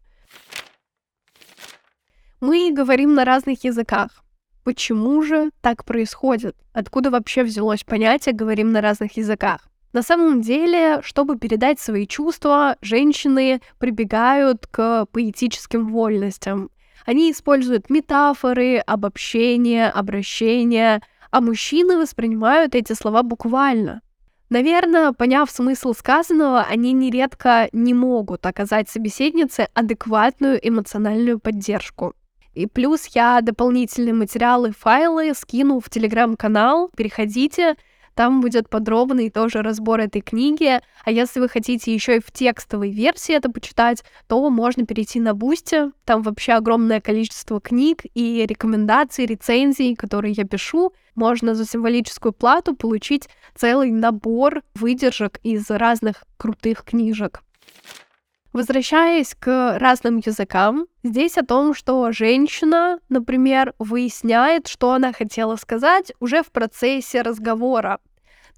Мы 2.40 2.72
говорим 2.72 3.14
на 3.14 3.24
разных 3.24 3.64
языках. 3.64 4.24
Почему 4.64 5.22
же 5.22 5.50
так 5.60 5.84
происходит? 5.84 6.56
Откуда 6.72 7.10
вообще 7.10 7.44
взялось 7.44 7.84
понятие 7.84 8.34
«говорим 8.34 8.72
на 8.72 8.80
разных 8.80 9.16
языках»? 9.16 9.69
На 9.92 10.02
самом 10.02 10.40
деле, 10.40 11.00
чтобы 11.02 11.36
передать 11.36 11.80
свои 11.80 12.06
чувства, 12.06 12.76
женщины 12.80 13.60
прибегают 13.78 14.66
к 14.66 15.06
поэтическим 15.06 15.88
вольностям. 15.88 16.70
Они 17.06 17.32
используют 17.32 17.90
метафоры, 17.90 18.78
обобщения, 18.78 19.88
обращения, 19.88 21.02
а 21.30 21.40
мужчины 21.40 21.96
воспринимают 21.96 22.74
эти 22.74 22.92
слова 22.92 23.22
буквально. 23.22 24.02
Наверное, 24.48 25.12
поняв 25.12 25.50
смысл 25.50 25.92
сказанного, 25.92 26.62
они 26.62 26.92
нередко 26.92 27.68
не 27.72 27.94
могут 27.94 28.46
оказать 28.46 28.88
собеседнице 28.88 29.68
адекватную 29.74 30.58
эмоциональную 30.60 31.38
поддержку. 31.38 32.14
И 32.54 32.66
плюс 32.66 33.06
я 33.14 33.40
дополнительные 33.42 34.12
материалы, 34.12 34.72
файлы 34.72 35.34
скину 35.34 35.78
в 35.78 35.88
телеграм-канал, 35.88 36.90
переходите, 36.96 37.76
там 38.14 38.40
будет 38.40 38.68
подробный 38.68 39.30
тоже 39.30 39.62
разбор 39.62 40.00
этой 40.00 40.20
книги. 40.20 40.80
А 41.04 41.10
если 41.10 41.40
вы 41.40 41.48
хотите 41.48 41.94
еще 41.94 42.16
и 42.16 42.20
в 42.20 42.30
текстовой 42.32 42.90
версии 42.90 43.34
это 43.34 43.50
почитать, 43.50 44.04
то 44.26 44.48
можно 44.50 44.84
перейти 44.84 45.20
на 45.20 45.34
Бусти. 45.34 45.90
Там 46.04 46.22
вообще 46.22 46.52
огромное 46.52 47.00
количество 47.00 47.60
книг 47.60 48.02
и 48.14 48.44
рекомендаций, 48.46 49.26
рецензий, 49.26 49.94
которые 49.94 50.32
я 50.32 50.44
пишу. 50.44 50.92
Можно 51.14 51.54
за 51.54 51.64
символическую 51.64 52.32
плату 52.32 52.74
получить 52.74 53.28
целый 53.54 53.90
набор 53.90 54.62
выдержек 54.74 55.38
из 55.42 55.68
разных 55.70 56.24
крутых 56.36 56.84
книжек. 56.84 57.42
Возвращаясь 58.52 59.36
к 59.38 59.78
разным 59.78 60.18
языкам, 60.18 60.86
здесь 61.04 61.38
о 61.38 61.44
том, 61.44 61.72
что 61.72 62.10
женщина, 62.10 62.98
например, 63.08 63.74
выясняет, 63.78 64.66
что 64.66 64.92
она 64.92 65.12
хотела 65.12 65.54
сказать 65.54 66.12
уже 66.18 66.42
в 66.42 66.50
процессе 66.50 67.22
разговора. 67.22 68.00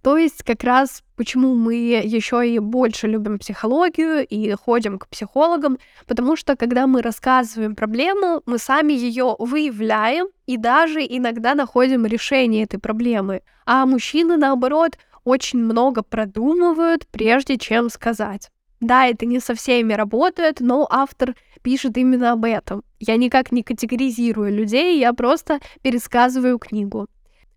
То 0.03 0.17
есть 0.17 0.43
как 0.43 0.65
раз 0.65 1.05
почему 1.15 1.55
мы 1.55 1.75
еще 1.75 2.49
и 2.49 2.59
больше 2.59 3.07
любим 3.07 3.39
психологию 3.39 4.27
и 4.27 4.53
ходим 4.55 4.99
к 4.99 5.09
психологам, 5.09 5.79
потому 6.07 6.37
что 6.37 6.57
когда 6.57 6.87
мы 6.87 7.03
рассказываем 7.03 7.77
проблему, 7.77 8.43
мы 8.47 8.59
сами 8.59 8.95
ее 8.95 9.37
выявляем 9.39 10.27
и 10.47 10.57
даже 10.57 11.01
иногда 11.01 11.55
находим 11.55 12.07
решение 12.07 12.65
этой 12.65 12.79
проблемы. 12.79 13.43
А 13.67 13.87
мужчины, 13.87 14.39
наоборот, 14.39 14.97
очень 15.23 15.61
много 15.61 16.03
продумывают, 16.03 17.07
прежде 17.07 17.57
чем 17.57 17.89
сказать. 17.91 18.51
Да, 18.83 19.07
это 19.07 19.27
не 19.27 19.39
со 19.39 19.55
всеми 19.55 19.93
работает, 19.93 20.59
но 20.59 20.89
автор 20.91 21.37
пишет 21.63 21.97
именно 21.97 22.33
об 22.33 22.45
этом. 22.45 22.83
Я 22.99 23.17
никак 23.17 23.53
не 23.53 23.63
категоризирую 23.63 24.53
людей, 24.53 24.99
я 24.99 25.13
просто 25.13 25.61
пересказываю 25.83 26.59
книгу. 26.59 27.07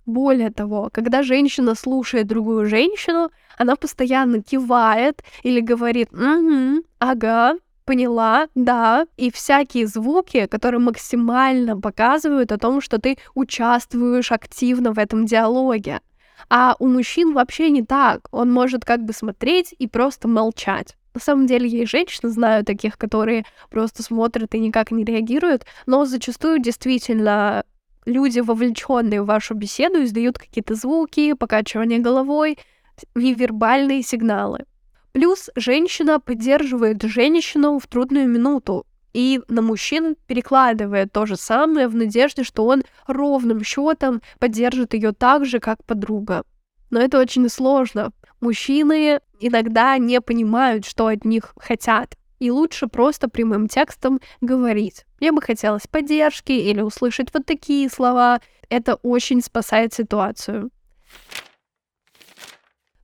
Более 0.05 0.51
того, 0.51 0.91
когда 0.93 1.23
женщина 1.23 1.73
слушает 1.73 2.27
другую 2.27 2.67
женщину, 2.67 3.31
она 3.57 3.75
постоянно 3.75 4.43
кивает 4.43 5.23
или 5.41 5.61
говорит 5.61 6.13
«Угу, 6.13 6.83
ага, 6.99 7.55
поняла, 7.85 8.47
да», 8.53 9.07
и 9.17 9.31
всякие 9.31 9.87
звуки, 9.87 10.45
которые 10.45 10.79
максимально 10.79 11.75
показывают 11.81 12.51
о 12.51 12.59
том, 12.59 12.81
что 12.81 12.99
ты 12.99 13.17
участвуешь 13.33 14.31
активно 14.31 14.93
в 14.93 14.99
этом 14.99 15.25
диалоге. 15.25 16.01
А 16.51 16.75
у 16.77 16.85
мужчин 16.85 17.33
вообще 17.33 17.71
не 17.71 17.81
так. 17.81 18.27
Он 18.29 18.53
может 18.53 18.85
как 18.85 19.03
бы 19.03 19.11
смотреть 19.11 19.73
и 19.79 19.87
просто 19.87 20.27
молчать. 20.27 20.95
На 21.15 21.21
самом 21.21 21.47
деле 21.47 21.67
я 21.67 21.83
и 21.83 21.85
женщин 21.85 22.29
знаю 22.29 22.65
таких, 22.65 22.97
которые 22.97 23.45
просто 23.69 24.03
смотрят 24.03 24.53
и 24.53 24.59
никак 24.59 24.91
не 24.91 25.05
реагируют, 25.05 25.65
но 25.85 26.03
зачастую 26.03 26.59
действительно 26.59 27.63
люди, 28.05 28.41
вовлеченные 28.41 29.21
в 29.21 29.25
вашу 29.25 29.53
беседу, 29.55 30.03
издают 30.03 30.37
какие-то 30.37 30.75
звуки, 30.75 31.31
покачивание 31.33 31.99
головой, 31.99 32.57
невербальные 33.15 34.03
сигналы. 34.03 34.65
Плюс 35.13 35.49
женщина 35.55 36.19
поддерживает 36.19 37.01
женщину 37.03 37.79
в 37.79 37.87
трудную 37.87 38.27
минуту, 38.27 38.85
и 39.13 39.39
на 39.47 39.61
мужчин 39.61 40.17
перекладывает 40.27 41.13
то 41.13 41.25
же 41.25 41.37
самое 41.37 41.87
в 41.87 41.95
надежде, 41.95 42.43
что 42.43 42.65
он 42.65 42.83
ровным 43.07 43.63
счетом 43.63 44.21
поддержит 44.39 44.93
ее 44.93 45.13
так 45.13 45.45
же, 45.45 45.61
как 45.61 45.81
подруга. 45.85 46.43
Но 46.89 46.99
это 46.99 47.19
очень 47.19 47.47
сложно. 47.47 48.11
Мужчины 48.41 49.21
иногда 49.39 49.97
не 49.97 50.21
понимают, 50.21 50.85
что 50.85 51.07
от 51.07 51.25
них 51.25 51.53
хотят. 51.57 52.17
И 52.39 52.51
лучше 52.51 52.87
просто 52.87 53.29
прямым 53.29 53.67
текстом 53.67 54.19
говорить. 54.41 55.05
Мне 55.19 55.31
бы 55.31 55.41
хотелось 55.41 55.87
поддержки 55.87 56.51
или 56.51 56.81
услышать 56.81 57.33
вот 57.33 57.45
такие 57.45 57.89
слова. 57.89 58.41
Это 58.69 58.95
очень 58.95 59.41
спасает 59.41 59.93
ситуацию. 59.93 60.69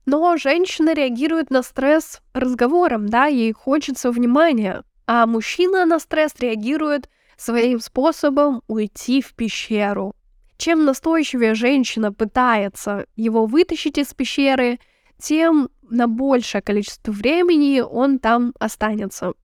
Но 0.04 0.36
женщина 0.36 0.94
реагирует 0.94 1.50
на 1.50 1.62
стресс 1.62 2.20
разговором, 2.34 3.08
да, 3.08 3.26
ей 3.26 3.52
хочется 3.52 4.10
внимания. 4.10 4.82
а 5.06 5.26
мужчина 5.26 5.84
на 5.84 5.98
стресс 5.98 6.32
реагирует 6.38 7.08
своим 7.36 7.80
способом 7.80 8.62
уйти 8.68 9.20
в 9.20 9.34
пещеру. 9.34 10.14
Чем 10.56 10.84
настойчивее 10.84 11.54
женщина 11.54 12.12
пытается 12.12 13.06
его 13.16 13.46
вытащить 13.46 13.98
из 13.98 14.14
пещеры, 14.14 14.78
тем 15.22 15.70
на 15.88 16.08
большее 16.08 16.62
количество 16.62 17.12
времени 17.12 17.80
он 17.80 18.18
там 18.18 18.52
останется. 18.58 19.34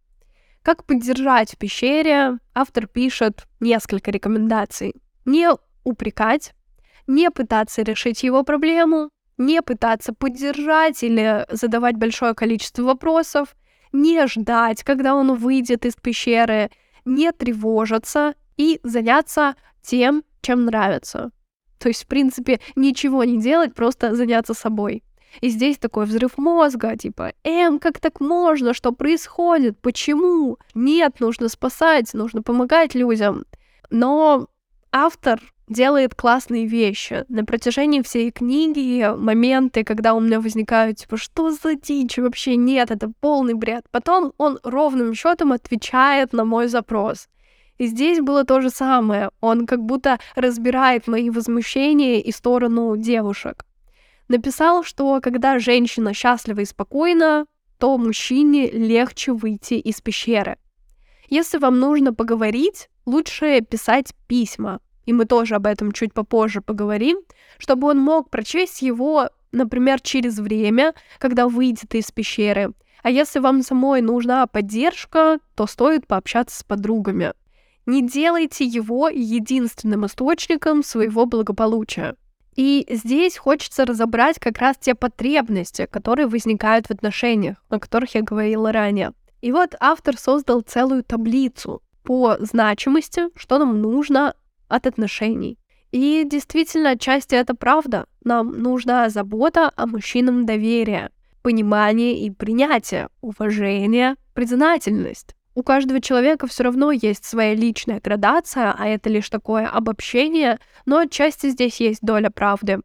Как 0.63 0.85
поддержать 0.85 1.53
в 1.53 1.57
пещере, 1.57 2.39
автор 2.53 2.89
пишет 2.89 3.47
несколько 3.61 4.11
рекомендаций. 4.11 4.95
Не 5.25 5.51
упрекать, 5.85 6.53
не 7.07 7.31
пытаться 7.31 7.83
решить 7.83 8.25
его 8.25 8.43
проблему, 8.43 9.11
не 9.39 9.63
пытаться 9.63 10.13
поддержать 10.13 11.03
или 11.05 11.47
задавать 11.51 11.97
большое 11.97 12.35
количество 12.35 12.83
вопросов, 12.83 13.55
не 13.93 14.27
ждать, 14.27 14.83
когда 14.83 15.15
он 15.15 15.35
выйдет 15.37 15.87
из 15.87 15.95
пещеры, 15.95 16.71
не 17.05 17.31
тревожиться 17.31 18.35
и 18.57 18.81
заняться 18.83 19.55
тем, 19.81 20.25
чем 20.43 20.65
нравится. 20.65 21.31
То 21.79 21.89
есть, 21.89 22.05
в 22.05 22.09
принципе, 22.09 22.61
ничего 22.75 23.23
не 23.23 23.41
делать, 23.41 23.75
просто 23.75 24.17
заняться 24.17 24.53
собой. 24.53 25.05
И 25.41 25.49
здесь 25.49 25.79
такой 25.79 26.07
взрыв 26.07 26.39
мозга, 26.39 26.97
типа, 26.97 27.33
эм, 27.45 27.79
как 27.79 28.01
так 28.01 28.21
можно, 28.21 28.75
что 28.75 28.93
происходит, 28.93 29.79
почему? 29.81 30.59
Нет, 30.75 31.21
нужно 31.21 31.49
спасать, 31.49 32.15
нужно 32.15 32.43
помогать 32.43 32.95
людям. 32.95 33.45
Но 33.91 34.49
автор 34.93 35.41
делает 35.69 36.15
классные 36.15 36.67
вещи. 36.67 37.25
На 37.29 37.45
протяжении 37.45 38.03
всей 38.03 38.31
книги 38.31 39.07
моменты, 39.17 39.85
когда 39.85 40.15
у 40.15 40.21
меня 40.21 40.41
возникают, 40.41 40.99
типа, 40.99 41.17
что 41.17 41.51
за 41.51 41.75
дичь? 41.75 42.19
Вообще 42.19 42.57
нет, 42.57 42.91
это 42.91 43.13
полный 43.21 43.55
бред. 43.55 43.85
Потом 43.91 44.33
он 44.39 44.59
ровным 44.63 45.15
счетом 45.15 45.53
отвечает 45.53 46.33
на 46.33 46.45
мой 46.45 46.69
запрос. 46.69 47.29
И 47.79 47.87
здесь 47.87 48.21
было 48.21 48.45
то 48.45 48.61
же 48.61 48.71
самое. 48.71 49.31
Он 49.41 49.67
как 49.67 49.81
будто 49.81 50.19
разбирает 50.35 51.07
мои 51.07 51.31
возмущения 51.31 52.21
и 52.21 52.33
сторону 52.33 52.97
девушек. 52.97 53.65
Написал, 54.29 54.85
что 54.85 55.21
когда 55.23 55.59
женщина 55.59 56.13
счастлива 56.13 56.61
и 56.61 56.65
спокойна, 56.67 57.47
то 57.79 57.97
мужчине 57.97 58.71
легче 58.71 59.33
выйти 59.33 59.75
из 59.75 60.01
пещеры. 60.01 60.59
Если 61.29 61.59
вам 61.59 61.79
нужно 61.79 62.13
поговорить, 62.13 62.89
лучше 63.07 63.61
писать 63.63 64.15
письма, 64.27 64.81
и 65.07 65.13
мы 65.13 65.25
тоже 65.25 65.55
об 65.55 65.67
этом 65.67 65.93
чуть 65.93 66.13
попозже 66.13 66.61
поговорим, 66.61 67.19
чтобы 67.59 67.89
он 67.89 67.99
мог 67.99 68.29
прочесть 68.29 68.83
его, 68.83 69.31
например, 69.53 70.01
через 70.01 70.39
время, 70.39 70.95
когда 71.19 71.49
выйдет 71.49 71.95
из 71.95 72.11
пещеры. 72.11 72.73
А 73.03 73.11
если 73.11 73.39
вам 73.39 73.63
самой 73.63 74.03
нужна 74.03 74.47
поддержка, 74.47 75.39
то 75.55 75.67
стоит 75.67 76.07
пообщаться 76.07 76.59
с 76.59 76.63
подругами. 76.63 77.33
Не 77.87 78.07
делайте 78.07 78.65
его 78.65 79.09
единственным 79.09 80.05
источником 80.05 80.83
своего 80.83 81.25
благополучия. 81.25 82.17
И 82.59 82.85
здесь 82.91 83.37
хочется 83.37 83.85
разобрать 83.85 84.41
как 84.41 84.59
раз 84.59 84.77
те 84.81 84.97
потребности, 84.97 85.87
которые 85.87 86.27
возникают 86.27 86.88
в 86.88 86.91
отношениях, 86.91 87.57
о 87.69 87.79
которых 87.79 88.17
я 88.17 88.23
говорила 88.23 88.73
ранее. 88.73 89.12
И 89.41 89.53
вот 89.53 89.77
автор 89.79 90.19
создал 90.19 90.62
целую 90.62 91.05
таблицу 91.05 91.83
по 92.03 92.37
значимости, 92.41 93.29
что 93.37 93.59
нам 93.59 93.81
нужно 93.81 94.35
от 94.67 94.88
отношений. 94.88 95.57
И 95.93 96.27
действительно, 96.29 96.91
отчасти 96.91 97.37
это 97.37 97.55
правда. 97.55 98.07
Нам 98.25 98.61
нужна 98.61 99.09
забота, 99.09 99.71
а 99.77 99.87
мужчинам 99.87 100.45
доверие, 100.45 101.11
понимание 101.43 102.19
и 102.19 102.29
принятие, 102.29 103.09
уважение, 103.21 104.17
признательность. 104.35 105.37
У 105.59 105.65
каждого 105.65 106.00
человека 106.00 106.47
все 106.47 106.62
равно 106.62 106.93
есть 106.93 107.25
своя 107.25 107.53
личная 107.53 107.99
градация, 107.99 108.73
а 108.79 108.87
это 108.87 109.11
лишь 109.11 109.29
такое 109.29 109.67
обобщение, 109.67 110.61
но 110.87 110.99
отчасти 110.99 111.50
здесь 111.50 111.81
есть 111.81 111.99
доля 112.00 112.31
правды. 112.31 112.79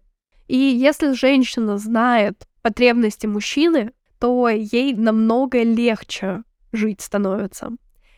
И 0.47 0.57
если 0.57 1.13
женщина 1.13 1.77
знает 1.77 2.47
потребности 2.63 3.27
мужчины, 3.27 3.91
то 4.19 4.49
ей 4.49 4.95
намного 4.95 5.61
легче 5.61 6.41
жить 6.71 7.01
становится. 7.01 7.73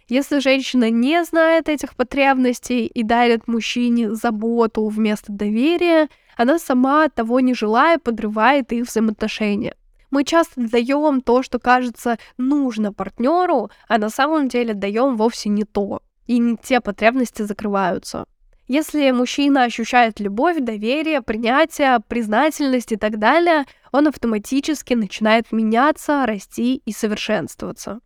Если 0.08 0.40
женщина 0.40 0.90
не 0.90 1.26
знает 1.26 1.68
этих 1.68 1.94
потребностей 1.94 2.86
и 2.86 3.04
дарит 3.04 3.50
мужчине 3.50 4.16
заботу 4.16 4.88
вместо 4.88 5.34
доверия, 5.34 6.08
она 6.38 6.60
сама 6.60 7.10
того 7.10 7.42
не 7.42 7.54
желая 7.54 8.00
подрывает 8.00 8.72
их 8.72 8.88
взаимоотношения. 8.88 9.76
Мы 10.16 10.24
часто 10.24 10.70
даем 10.70 11.20
то, 11.20 11.44
что 11.44 11.60
кажется 11.60 12.18
нужно 12.38 12.94
партнеру, 12.94 13.70
а 13.90 13.98
на 13.98 14.10
самом 14.10 14.48
деле 14.48 14.74
даем 14.74 15.18
вовсе 15.18 15.50
не 15.50 15.66
то. 15.66 16.02
И 16.26 16.40
не 16.40 16.56
те 16.56 16.80
потребности 16.80 17.42
закрываются. 17.42 18.24
Если 18.66 19.12
мужчина 19.12 19.64
ощущает 19.64 20.22
любовь, 20.22 20.60
доверие, 20.62 21.22
принятие, 21.22 22.00
признательность 22.08 22.94
и 22.94 22.96
так 22.96 23.20
далее, 23.20 23.66
он 23.92 24.08
автоматически 24.08 24.94
начинает 24.94 25.52
меняться, 25.52 26.26
расти 26.26 26.82
и 26.86 26.94
совершенствоваться. 26.94 28.00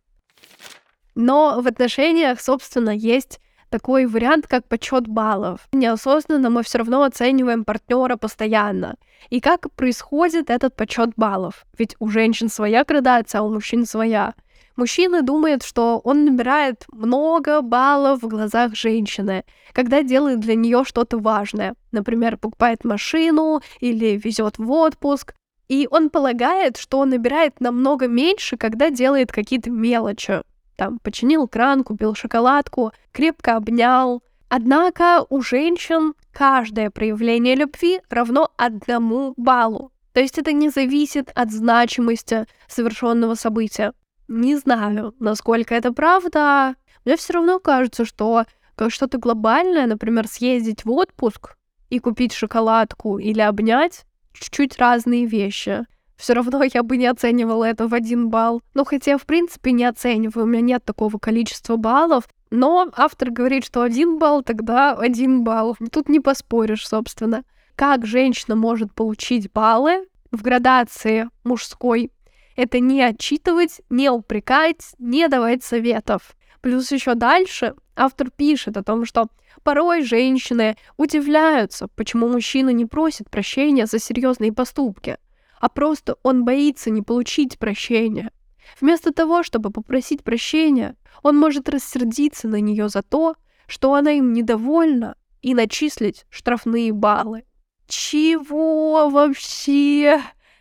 Но 1.14 1.60
в 1.60 1.68
отношениях, 1.68 2.40
собственно, 2.40 2.90
есть 2.90 3.38
такой 3.70 4.06
вариант, 4.06 4.46
как 4.46 4.66
подсчет 4.66 5.08
баллов. 5.08 5.68
Неосознанно 5.72 6.50
мы 6.50 6.62
все 6.62 6.78
равно 6.78 7.02
оцениваем 7.04 7.64
партнера 7.64 8.16
постоянно. 8.16 8.96
И 9.30 9.40
как 9.40 9.70
происходит 9.72 10.50
этот 10.50 10.76
подсчет 10.76 11.12
баллов? 11.16 11.64
Ведь 11.78 11.96
у 11.98 12.08
женщин 12.08 12.48
своя 12.48 12.84
градация, 12.84 13.40
а 13.40 13.44
у 13.44 13.50
мужчин 13.52 13.86
своя. 13.86 14.34
Мужчина 14.76 15.22
думает, 15.22 15.62
что 15.62 16.00
он 16.04 16.24
набирает 16.24 16.84
много 16.92 17.60
баллов 17.60 18.22
в 18.22 18.28
глазах 18.28 18.74
женщины, 18.74 19.44
когда 19.72 20.02
делает 20.02 20.40
для 20.40 20.54
нее 20.54 20.84
что-то 20.84 21.18
важное. 21.18 21.74
Например, 21.92 22.36
покупает 22.36 22.84
машину 22.84 23.60
или 23.80 24.16
везет 24.22 24.58
в 24.58 24.70
отпуск. 24.70 25.34
И 25.68 25.86
он 25.90 26.10
полагает, 26.10 26.76
что 26.76 26.98
он 26.98 27.10
набирает 27.10 27.60
намного 27.60 28.08
меньше, 28.08 28.56
когда 28.56 28.90
делает 28.90 29.30
какие-то 29.30 29.70
мелочи 29.70 30.42
там 30.80 30.98
починил 30.98 31.46
кран, 31.46 31.84
купил 31.84 32.14
шоколадку, 32.14 32.92
крепко 33.12 33.56
обнял. 33.56 34.22
Однако 34.48 35.26
у 35.28 35.42
женщин 35.42 36.14
каждое 36.32 36.88
проявление 36.88 37.54
любви 37.54 38.00
равно 38.08 38.50
одному 38.56 39.34
баллу. 39.36 39.92
То 40.14 40.20
есть 40.20 40.38
это 40.38 40.52
не 40.52 40.70
зависит 40.70 41.30
от 41.34 41.52
значимости 41.52 42.46
совершенного 42.66 43.34
события. 43.34 43.92
Не 44.26 44.56
знаю, 44.56 45.14
насколько 45.20 45.74
это 45.74 45.92
правда. 45.92 46.76
Мне 47.04 47.18
все 47.18 47.34
равно 47.34 47.58
кажется, 47.58 48.06
что 48.06 48.46
что-то 48.88 49.18
глобальное, 49.18 49.86
например, 49.86 50.28
съездить 50.28 50.86
в 50.86 50.90
отпуск 50.92 51.58
и 51.90 51.98
купить 51.98 52.32
шоколадку 52.32 53.18
или 53.18 53.42
обнять, 53.42 54.06
чуть-чуть 54.32 54.78
разные 54.78 55.26
вещи 55.26 55.84
все 56.20 56.34
равно 56.34 56.62
я 56.72 56.82
бы 56.82 56.96
не 56.96 57.06
оценивала 57.06 57.64
это 57.64 57.88
в 57.88 57.94
один 57.94 58.28
балл. 58.28 58.62
Ну, 58.74 58.84
хотя, 58.84 59.18
в 59.18 59.26
принципе, 59.26 59.72
не 59.72 59.84
оцениваю, 59.84 60.44
у 60.44 60.48
меня 60.48 60.60
нет 60.60 60.84
такого 60.84 61.18
количества 61.18 61.76
баллов. 61.76 62.24
Но 62.50 62.90
автор 62.96 63.30
говорит, 63.30 63.64
что 63.64 63.82
один 63.82 64.18
балл, 64.18 64.42
тогда 64.42 64.92
один 64.92 65.42
балл. 65.42 65.76
Тут 65.90 66.08
не 66.08 66.20
поспоришь, 66.20 66.86
собственно. 66.86 67.44
Как 67.74 68.06
женщина 68.06 68.56
может 68.56 68.92
получить 68.92 69.50
баллы 69.52 70.06
в 70.30 70.42
градации 70.42 71.28
мужской? 71.44 72.10
Это 72.56 72.78
не 72.80 73.02
отчитывать, 73.02 73.80
не 73.88 74.10
упрекать, 74.10 74.94
не 74.98 75.28
давать 75.28 75.64
советов. 75.64 76.36
Плюс 76.60 76.92
еще 76.92 77.14
дальше 77.14 77.74
автор 77.96 78.30
пишет 78.30 78.76
о 78.76 78.82
том, 78.82 79.06
что 79.06 79.28
порой 79.62 80.02
женщины 80.02 80.76
удивляются, 80.98 81.88
почему 81.94 82.28
мужчина 82.28 82.70
не 82.70 82.84
просит 82.84 83.30
прощения 83.30 83.86
за 83.86 83.98
серьезные 83.98 84.52
поступки 84.52 85.16
а 85.60 85.68
просто 85.68 86.16
он 86.22 86.44
боится 86.44 86.90
не 86.90 87.02
получить 87.02 87.58
прощения. 87.58 88.32
Вместо 88.80 89.12
того, 89.12 89.42
чтобы 89.42 89.70
попросить 89.70 90.24
прощения, 90.24 90.96
он 91.22 91.38
может 91.38 91.68
рассердиться 91.68 92.48
на 92.48 92.60
нее 92.60 92.88
за 92.88 93.02
то, 93.02 93.36
что 93.66 93.94
она 93.94 94.12
им 94.12 94.32
недовольна, 94.32 95.14
и 95.42 95.54
начислить 95.54 96.26
штрафные 96.28 96.92
баллы. 96.92 97.44
Чего 97.86 99.08
вообще? 99.08 100.20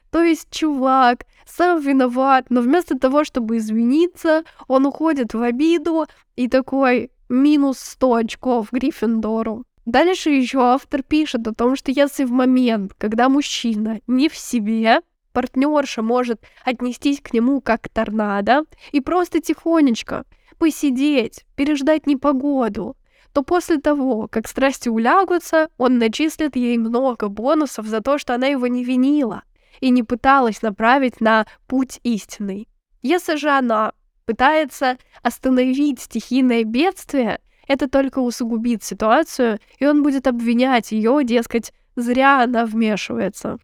То 0.10 0.24
есть 0.24 0.50
чувак 0.50 1.26
сам 1.46 1.80
виноват, 1.80 2.46
но 2.50 2.62
вместо 2.62 2.98
того, 2.98 3.24
чтобы 3.24 3.58
извиниться, 3.58 4.44
он 4.68 4.86
уходит 4.86 5.34
в 5.34 5.42
обиду 5.42 6.06
и 6.36 6.48
такой 6.48 7.12
минус 7.28 7.80
100 7.80 8.14
очков 8.16 8.72
Гриффиндору. 8.72 9.66
Дальше 9.90 10.30
еще 10.30 10.60
автор 10.62 11.02
пишет 11.02 11.48
о 11.48 11.54
том, 11.56 11.76
что 11.76 11.90
если 11.90 12.24
в 12.24 12.32
момент, 12.32 12.94
когда 13.00 13.28
мужчина 13.28 14.02
не 14.06 14.30
в 14.30 14.36
себе, 14.36 15.02
партнерша 15.34 16.04
может 16.04 16.44
отнестись 16.64 17.20
к 17.20 17.34
нему 17.34 17.60
как 17.60 17.90
торнадо 17.90 18.66
и 18.92 19.02
просто 19.02 19.42
тихонечко 19.42 20.26
посидеть, 20.60 21.44
переждать 21.56 22.06
непогоду, 22.06 22.98
то 23.34 23.42
после 23.42 23.80
того, 23.80 24.28
как 24.28 24.48
страсти 24.48 24.90
улягутся, 24.90 25.70
он 25.80 25.98
начислит 25.98 26.56
ей 26.56 26.78
много 26.78 27.28
бонусов 27.28 27.88
за 27.88 28.02
то, 28.02 28.20
что 28.20 28.36
она 28.36 28.46
его 28.46 28.68
не 28.68 28.84
винила 28.84 29.42
и 29.80 29.90
не 29.90 30.04
пыталась 30.04 30.62
направить 30.62 31.20
на 31.20 31.48
путь 31.66 32.00
истинный. 32.04 32.68
Если 33.02 33.38
же 33.38 33.50
она 33.50 33.94
пытается 34.28 35.00
остановить 35.24 36.00
стихийное 36.00 36.64
бедствие, 36.64 37.40
это 37.70 37.88
только 37.88 38.18
усугубит 38.18 38.84
ситуацию, 38.84 39.60
и 39.78 39.86
он 39.86 40.02
будет 40.02 40.26
обвинять 40.26 40.92
ее, 40.92 41.24
дескать, 41.24 41.72
зря 41.96 42.42
она 42.42 42.66
вмешивается. 42.66 43.60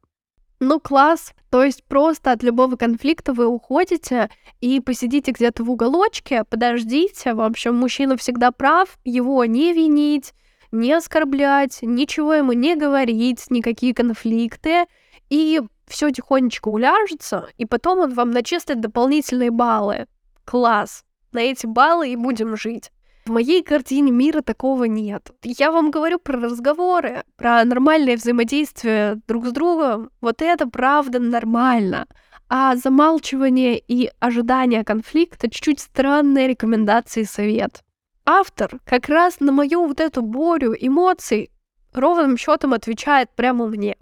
Ну, 0.60 0.80
класс. 0.80 1.34
То 1.50 1.64
есть 1.64 1.84
просто 1.86 2.32
от 2.32 2.44
любого 2.44 2.76
конфликта 2.76 3.34
вы 3.34 3.48
уходите 3.48 4.30
и 4.62 4.80
посидите 4.80 5.32
где-то 5.32 5.64
в 5.64 5.72
уголочке, 5.72 6.44
подождите. 6.44 7.34
В 7.34 7.42
общем, 7.42 7.76
мужчина 7.76 8.16
всегда 8.16 8.52
прав, 8.52 9.00
его 9.04 9.44
не 9.46 9.74
винить, 9.74 10.34
не 10.72 10.94
оскорблять, 10.94 11.80
ничего 11.82 12.36
ему 12.36 12.52
не 12.52 12.76
говорить, 12.76 13.46
никакие 13.50 13.96
конфликты. 13.96 14.86
И 15.32 15.62
все 15.88 16.12
тихонечко 16.12 16.68
уляжется, 16.68 17.48
и 17.58 17.66
потом 17.66 18.00
он 18.00 18.14
вам 18.14 18.30
начислит 18.30 18.82
дополнительные 18.82 19.50
баллы. 19.50 20.06
Класс. 20.46 21.04
На 21.32 21.40
эти 21.40 21.66
баллы 21.66 22.10
и 22.10 22.16
будем 22.16 22.56
жить. 22.56 22.92
В 23.26 23.32
моей 23.32 23.64
картине 23.64 24.12
мира 24.12 24.42
такого 24.42 24.84
нет. 24.84 25.32
Я 25.42 25.72
вам 25.72 25.90
говорю 25.90 26.20
про 26.20 26.40
разговоры, 26.40 27.24
про 27.38 27.66
нормальное 27.66 28.18
взаимодействие 28.18 29.20
друг 29.28 29.48
с 29.48 29.52
другом. 29.52 30.12
Вот 30.22 30.44
это 30.44 30.68
правда 30.68 31.18
нормально. 31.20 32.06
А 32.50 32.76
замалчивание 32.76 33.80
и 33.80 34.12
ожидание 34.20 34.84
конфликта 34.84 35.50
чуть-чуть 35.50 35.80
странные 35.80 36.48
рекомендации 36.50 37.22
и 37.22 37.26
совет. 37.26 37.82
Автор 38.28 38.80
как 38.86 39.10
раз 39.10 39.40
на 39.40 39.52
мою 39.52 39.88
вот 39.88 40.00
эту 40.02 40.22
борю 40.22 40.76
эмоций 40.80 41.50
ровным 41.94 42.38
счетом 42.38 42.74
отвечает 42.74 43.32
прямо 43.36 43.66
мне. 43.66 43.98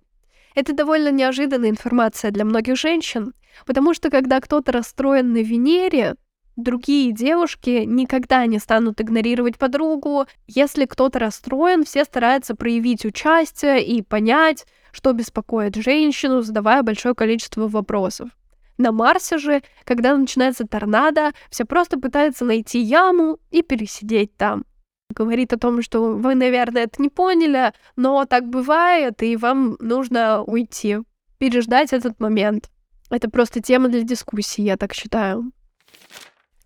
Это 0.53 0.73
довольно 0.73 1.12
неожиданная 1.12 1.69
информация 1.69 2.31
для 2.31 2.43
многих 2.43 2.75
женщин, 2.75 3.33
потому 3.65 3.93
что 3.93 4.09
когда 4.09 4.41
кто-то 4.41 4.73
расстроен 4.73 5.31
на 5.31 5.41
Венере, 5.41 6.15
другие 6.55 7.11
девушки 7.11 7.83
никогда 7.85 8.45
не 8.45 8.59
станут 8.59 9.01
игнорировать 9.01 9.57
подругу. 9.57 10.25
Если 10.47 10.85
кто-то 10.85 11.19
расстроен, 11.19 11.83
все 11.83 12.03
стараются 12.03 12.55
проявить 12.55 13.05
участие 13.05 13.85
и 13.85 14.01
понять, 14.01 14.65
что 14.91 15.13
беспокоит 15.13 15.75
женщину, 15.75 16.41
задавая 16.41 16.83
большое 16.83 17.15
количество 17.15 17.67
вопросов. 17.67 18.29
На 18.77 18.91
Марсе 18.91 19.37
же, 19.37 19.61
когда 19.83 20.17
начинается 20.17 20.65
торнадо, 20.65 21.31
все 21.49 21.65
просто 21.65 21.99
пытаются 21.99 22.43
найти 22.43 22.79
яму 22.79 23.39
и 23.51 23.61
пересидеть 23.61 24.35
там. 24.35 24.65
Говорит 25.09 25.53
о 25.53 25.59
том, 25.59 25.81
что 25.83 26.15
вы, 26.15 26.33
наверное, 26.33 26.83
это 26.83 27.01
не 27.01 27.09
поняли, 27.09 27.73
но 27.95 28.25
так 28.25 28.47
бывает, 28.47 29.21
и 29.21 29.37
вам 29.37 29.77
нужно 29.79 30.41
уйти, 30.43 30.97
переждать 31.37 31.93
этот 31.93 32.19
момент. 32.19 32.71
Это 33.11 33.29
просто 33.29 33.61
тема 33.61 33.89
для 33.89 34.01
дискуссии, 34.01 34.63
я 34.63 34.75
так 34.75 34.93
считаю. 34.93 35.51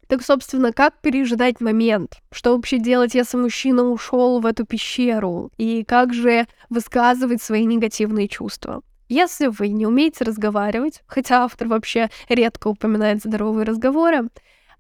Так, 0.08 0.24
собственно, 0.24 0.72
как 0.72 1.02
пережидать 1.02 1.60
момент? 1.60 2.18
Что 2.32 2.56
вообще 2.56 2.80
делать, 2.80 3.14
если 3.14 3.38
мужчина 3.38 3.84
ушел 3.84 4.40
в 4.40 4.46
эту 4.46 4.66
пещеру? 4.66 5.52
И 5.58 5.84
как 5.84 6.14
же 6.14 6.48
высказывать 6.70 7.42
свои 7.42 7.66
негативные 7.66 8.30
чувства? 8.30 8.82
Если 9.10 9.48
вы 9.48 9.70
не 9.70 9.86
умеете 9.86 10.24
разговаривать, 10.24 11.02
хотя 11.08 11.44
автор 11.44 11.68
вообще 11.68 12.10
редко 12.30 12.68
упоминает 12.68 13.22
здоровые 13.22 13.66
разговоры, 13.66 14.30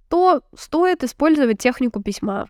то 0.09 0.41
стоит 0.57 1.03
использовать 1.03 1.59
технику 1.59 2.01
письма. 2.01 2.47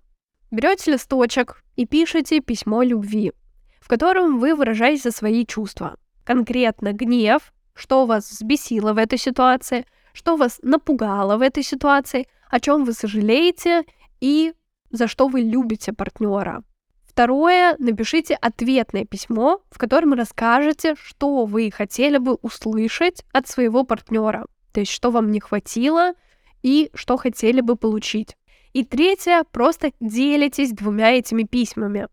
Берете 0.51 0.93
листочек 0.93 1.63
и 1.75 1.85
пишете 1.85 2.39
письмо 2.39 2.83
любви, 2.83 3.33
в 3.79 3.87
котором 3.87 4.39
вы 4.39 4.55
выражаете 4.55 5.11
свои 5.11 5.45
чувства. 5.45 5.97
Конкретно 6.23 6.93
гнев, 6.93 7.53
что 7.73 8.05
вас 8.05 8.29
взбесило 8.29 8.93
в 8.93 8.97
этой 8.97 9.17
ситуации, 9.17 9.85
что 10.13 10.35
вас 10.35 10.59
напугало 10.61 11.37
в 11.37 11.41
этой 11.41 11.63
ситуации, 11.63 12.27
о 12.49 12.59
чем 12.59 12.85
вы 12.85 12.93
сожалеете 12.93 13.83
и 14.19 14.53
за 14.89 15.07
что 15.07 15.27
вы 15.27 15.41
любите 15.41 15.93
партнера. 15.93 16.63
Второе, 17.05 17.75
напишите 17.79 18.35
ответное 18.35 19.03
письмо, 19.03 19.61
в 19.71 19.77
котором 19.79 20.13
расскажете, 20.13 20.95
что 21.01 21.45
вы 21.45 21.71
хотели 21.71 22.19
бы 22.19 22.35
услышать 22.43 23.25
от 23.33 23.47
своего 23.47 23.83
партнера. 23.83 24.45
То 24.71 24.81
есть, 24.81 24.91
что 24.91 25.09
вам 25.09 25.31
не 25.31 25.39
хватило 25.39 26.13
и 26.61 26.91
что 26.93 27.17
хотели 27.17 27.61
бы 27.61 27.75
получить. 27.75 28.37
И 28.73 28.83
третье, 28.83 29.43
просто 29.51 29.91
делитесь 29.99 30.71
двумя 30.71 31.13
этими 31.13 31.43
письмами. 31.43 32.07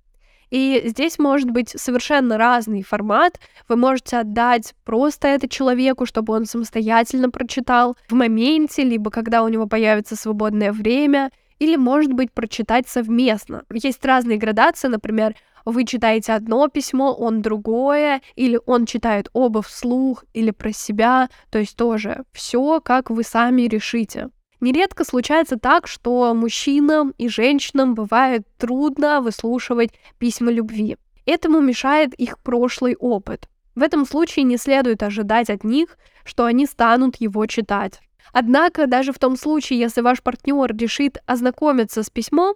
И 0.55 0.83
здесь 0.85 1.19
может 1.19 1.51
быть 1.51 1.71
совершенно 1.71 2.39
разный 2.39 2.85
формат. 2.85 3.41
Вы 3.69 3.75
можете 3.75 4.19
отдать 4.19 4.77
просто 4.85 5.27
это 5.27 5.49
человеку, 5.49 6.07
чтобы 6.07 6.33
он 6.33 6.47
самостоятельно 6.47 7.29
прочитал 7.29 7.97
в 8.09 8.15
моменте, 8.15 8.85
либо 8.85 9.11
когда 9.11 9.43
у 9.43 9.49
него 9.49 9.67
появится 9.67 10.15
свободное 10.15 10.71
время, 10.71 11.33
или, 11.59 11.75
может 11.75 12.13
быть, 12.13 12.31
прочитать 12.31 12.87
совместно. 12.87 13.65
Есть 13.73 14.05
разные 14.05 14.39
градации, 14.39 14.87
например, 14.87 15.35
вы 15.65 15.85
читаете 15.85 16.35
одно 16.35 16.69
письмо, 16.69 17.13
он 17.13 17.43
другое, 17.43 18.23
или 18.37 18.61
он 18.65 18.87
читает 18.87 19.31
оба 19.33 19.61
вслух, 19.61 20.25
или 20.35 20.53
про 20.53 20.73
себя, 20.73 21.31
то 21.51 21.59
есть 21.59 21.77
тоже 21.77 22.23
все, 22.31 22.81
как 22.81 23.11
вы 23.11 23.25
сами 23.25 23.63
решите. 23.63 24.29
Нередко 24.65 25.05
случается 25.05 25.59
так, 25.59 25.87
что 25.87 26.33
мужчинам 26.33 27.13
и 27.19 27.29
женщинам 27.29 27.95
бывает 27.95 28.47
трудно 28.57 29.21
выслушивать 29.21 29.91
письма 30.17 30.51
любви. 30.51 30.97
Этому 31.27 31.61
мешает 31.61 32.15
их 32.15 32.39
прошлый 32.39 32.97
опыт. 32.97 33.47
В 33.75 33.83
этом 33.83 34.07
случае 34.07 34.45
не 34.45 34.57
следует 34.57 35.03
ожидать 35.03 35.51
от 35.51 35.65
них, 35.65 35.99
что 36.25 36.47
они 36.47 36.65
станут 36.65 37.17
его 37.17 37.45
читать. 37.45 38.01
Однако, 38.33 38.87
даже 38.87 39.13
в 39.13 39.19
том 39.19 39.37
случае, 39.37 39.81
если 39.81 40.01
ваш 40.01 40.23
партнер 40.23 40.75
решит 40.75 41.19
ознакомиться 41.27 42.03
с 42.03 42.09
письмом, 42.09 42.55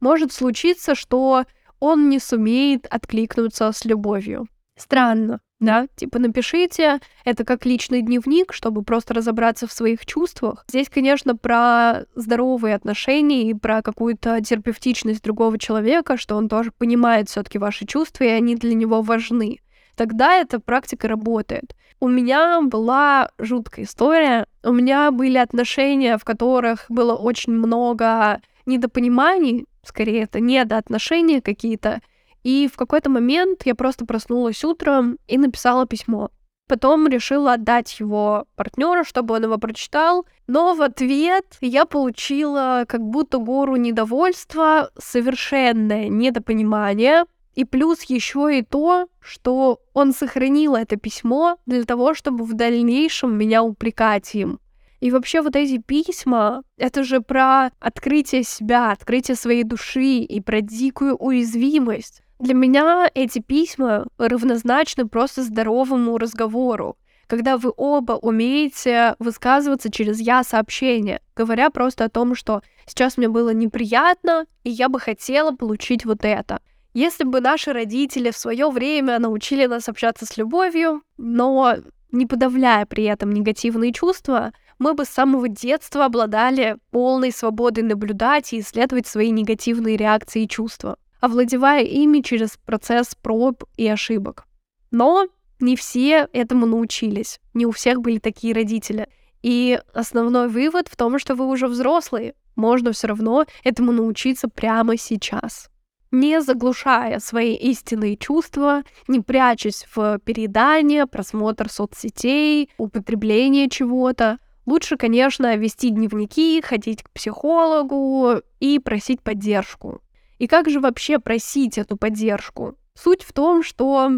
может 0.00 0.32
случиться, 0.32 0.96
что 0.96 1.44
он 1.78 2.08
не 2.08 2.18
сумеет 2.18 2.88
откликнуться 2.90 3.70
с 3.70 3.84
любовью. 3.84 4.48
Странно, 4.76 5.40
да? 5.60 5.86
Типа 5.96 6.18
напишите, 6.18 7.00
это 7.24 7.44
как 7.44 7.66
личный 7.66 8.02
дневник, 8.02 8.52
чтобы 8.52 8.82
просто 8.82 9.14
разобраться 9.14 9.66
в 9.66 9.72
своих 9.72 10.04
чувствах. 10.06 10.64
Здесь, 10.68 10.88
конечно, 10.88 11.36
про 11.36 12.04
здоровые 12.14 12.74
отношения 12.74 13.50
и 13.50 13.54
про 13.54 13.82
какую-то 13.82 14.40
терапевтичность 14.42 15.22
другого 15.22 15.58
человека, 15.58 16.16
что 16.16 16.36
он 16.36 16.48
тоже 16.48 16.70
понимает 16.70 17.28
все 17.28 17.42
таки 17.42 17.58
ваши 17.58 17.86
чувства, 17.86 18.24
и 18.24 18.28
они 18.28 18.56
для 18.56 18.74
него 18.74 19.02
важны. 19.02 19.60
Тогда 19.96 20.34
эта 20.34 20.58
практика 20.58 21.08
работает. 21.08 21.74
У 22.00 22.08
меня 22.08 22.60
была 22.60 23.30
жуткая 23.38 23.84
история. 23.84 24.46
У 24.64 24.72
меня 24.72 25.10
были 25.10 25.38
отношения, 25.38 26.18
в 26.18 26.24
которых 26.24 26.86
было 26.88 27.14
очень 27.14 27.52
много 27.52 28.40
недопониманий, 28.66 29.66
скорее 29.84 30.22
это 30.22 30.40
недоотношения 30.40 31.40
какие-то, 31.40 32.00
и 32.44 32.68
в 32.72 32.76
какой-то 32.76 33.10
момент 33.10 33.62
я 33.64 33.74
просто 33.74 34.04
проснулась 34.06 34.62
утром 34.64 35.18
и 35.26 35.38
написала 35.38 35.86
письмо. 35.86 36.30
Потом 36.66 37.08
решила 37.08 37.54
отдать 37.54 37.98
его 38.00 38.46
партнеру, 38.56 39.04
чтобы 39.04 39.34
он 39.34 39.44
его 39.44 39.58
прочитал. 39.58 40.26
Но 40.46 40.74
в 40.74 40.82
ответ 40.82 41.44
я 41.60 41.84
получила 41.84 42.84
как 42.86 43.02
будто 43.02 43.38
гору 43.38 43.76
недовольства, 43.76 44.90
совершенное 44.98 46.08
недопонимание. 46.08 47.24
И 47.54 47.64
плюс 47.64 48.02
еще 48.04 48.58
и 48.58 48.62
то, 48.62 49.08
что 49.20 49.80
он 49.92 50.12
сохранил 50.12 50.74
это 50.74 50.96
письмо 50.96 51.58
для 51.66 51.84
того, 51.84 52.14
чтобы 52.14 52.44
в 52.44 52.54
дальнейшем 52.54 53.36
меня 53.36 53.62
упрекать 53.62 54.34
им. 54.34 54.58
И 55.00 55.10
вообще 55.10 55.42
вот 55.42 55.54
эти 55.54 55.78
письма, 55.78 56.62
это 56.78 57.04
же 57.04 57.20
про 57.20 57.70
открытие 57.78 58.42
себя, 58.42 58.90
открытие 58.90 59.36
своей 59.36 59.62
души 59.62 60.18
и 60.18 60.40
про 60.40 60.62
дикую 60.62 61.14
уязвимость. 61.16 62.23
Для 62.40 62.54
меня 62.54 63.08
эти 63.14 63.38
письма 63.38 64.06
равнозначны 64.18 65.06
просто 65.06 65.42
здоровому 65.42 66.18
разговору, 66.18 66.96
когда 67.28 67.56
вы 67.56 67.72
оба 67.76 68.14
умеете 68.14 69.14
высказываться 69.18 69.90
через 69.90 70.20
«я» 70.20 70.42
сообщение, 70.42 71.20
говоря 71.36 71.70
просто 71.70 72.04
о 72.04 72.08
том, 72.08 72.34
что 72.34 72.62
сейчас 72.86 73.16
мне 73.16 73.28
было 73.28 73.50
неприятно, 73.50 74.46
и 74.64 74.70
я 74.70 74.88
бы 74.88 74.98
хотела 74.98 75.52
получить 75.52 76.04
вот 76.04 76.24
это. 76.24 76.60
Если 76.92 77.24
бы 77.24 77.40
наши 77.40 77.72
родители 77.72 78.30
в 78.30 78.36
свое 78.36 78.68
время 78.68 79.18
научили 79.18 79.66
нас 79.66 79.88
общаться 79.88 80.26
с 80.26 80.36
любовью, 80.36 81.02
но 81.16 81.76
не 82.12 82.26
подавляя 82.26 82.84
при 82.84 83.04
этом 83.04 83.32
негативные 83.32 83.92
чувства, 83.92 84.52
мы 84.78 84.94
бы 84.94 85.04
с 85.04 85.08
самого 85.08 85.48
детства 85.48 86.04
обладали 86.04 86.78
полной 86.90 87.32
свободой 87.32 87.84
наблюдать 87.84 88.52
и 88.52 88.60
исследовать 88.60 89.06
свои 89.06 89.30
негативные 89.30 89.96
реакции 89.96 90.42
и 90.42 90.48
чувства 90.48 90.96
овладевая 91.24 91.82
ими 91.82 92.20
через 92.20 92.58
процесс 92.58 93.14
проб 93.14 93.64
и 93.78 93.88
ошибок. 93.88 94.44
Но 94.90 95.26
не 95.58 95.74
все 95.74 96.28
этому 96.34 96.66
научились, 96.66 97.40
не 97.54 97.64
у 97.64 97.70
всех 97.70 98.02
были 98.02 98.18
такие 98.18 98.54
родители. 98.54 99.08
И 99.42 99.80
основной 99.94 100.48
вывод 100.48 100.88
в 100.88 100.96
том, 100.96 101.18
что 101.18 101.34
вы 101.34 101.46
уже 101.46 101.66
взрослые, 101.66 102.34
можно 102.56 102.92
все 102.92 103.06
равно 103.06 103.46
этому 103.62 103.92
научиться 103.92 104.48
прямо 104.48 104.98
сейчас. 104.98 105.70
Не 106.10 106.42
заглушая 106.42 107.18
свои 107.20 107.54
истинные 107.54 108.16
чувства, 108.16 108.82
не 109.08 109.20
прячась 109.20 109.86
в 109.94 110.18
передание, 110.24 111.06
просмотр 111.06 111.70
соцсетей, 111.70 112.70
употребление 112.76 113.70
чего-то, 113.70 114.38
Лучше, 114.66 114.96
конечно, 114.96 115.54
вести 115.56 115.90
дневники, 115.90 116.62
ходить 116.62 117.02
к 117.02 117.10
психологу 117.10 118.40
и 118.60 118.78
просить 118.78 119.20
поддержку. 119.20 120.00
И 120.38 120.46
как 120.46 120.68
же 120.68 120.80
вообще 120.80 121.18
просить 121.18 121.78
эту 121.78 121.96
поддержку? 121.96 122.76
Суть 122.94 123.22
в 123.22 123.32
том, 123.32 123.62
что 123.62 124.10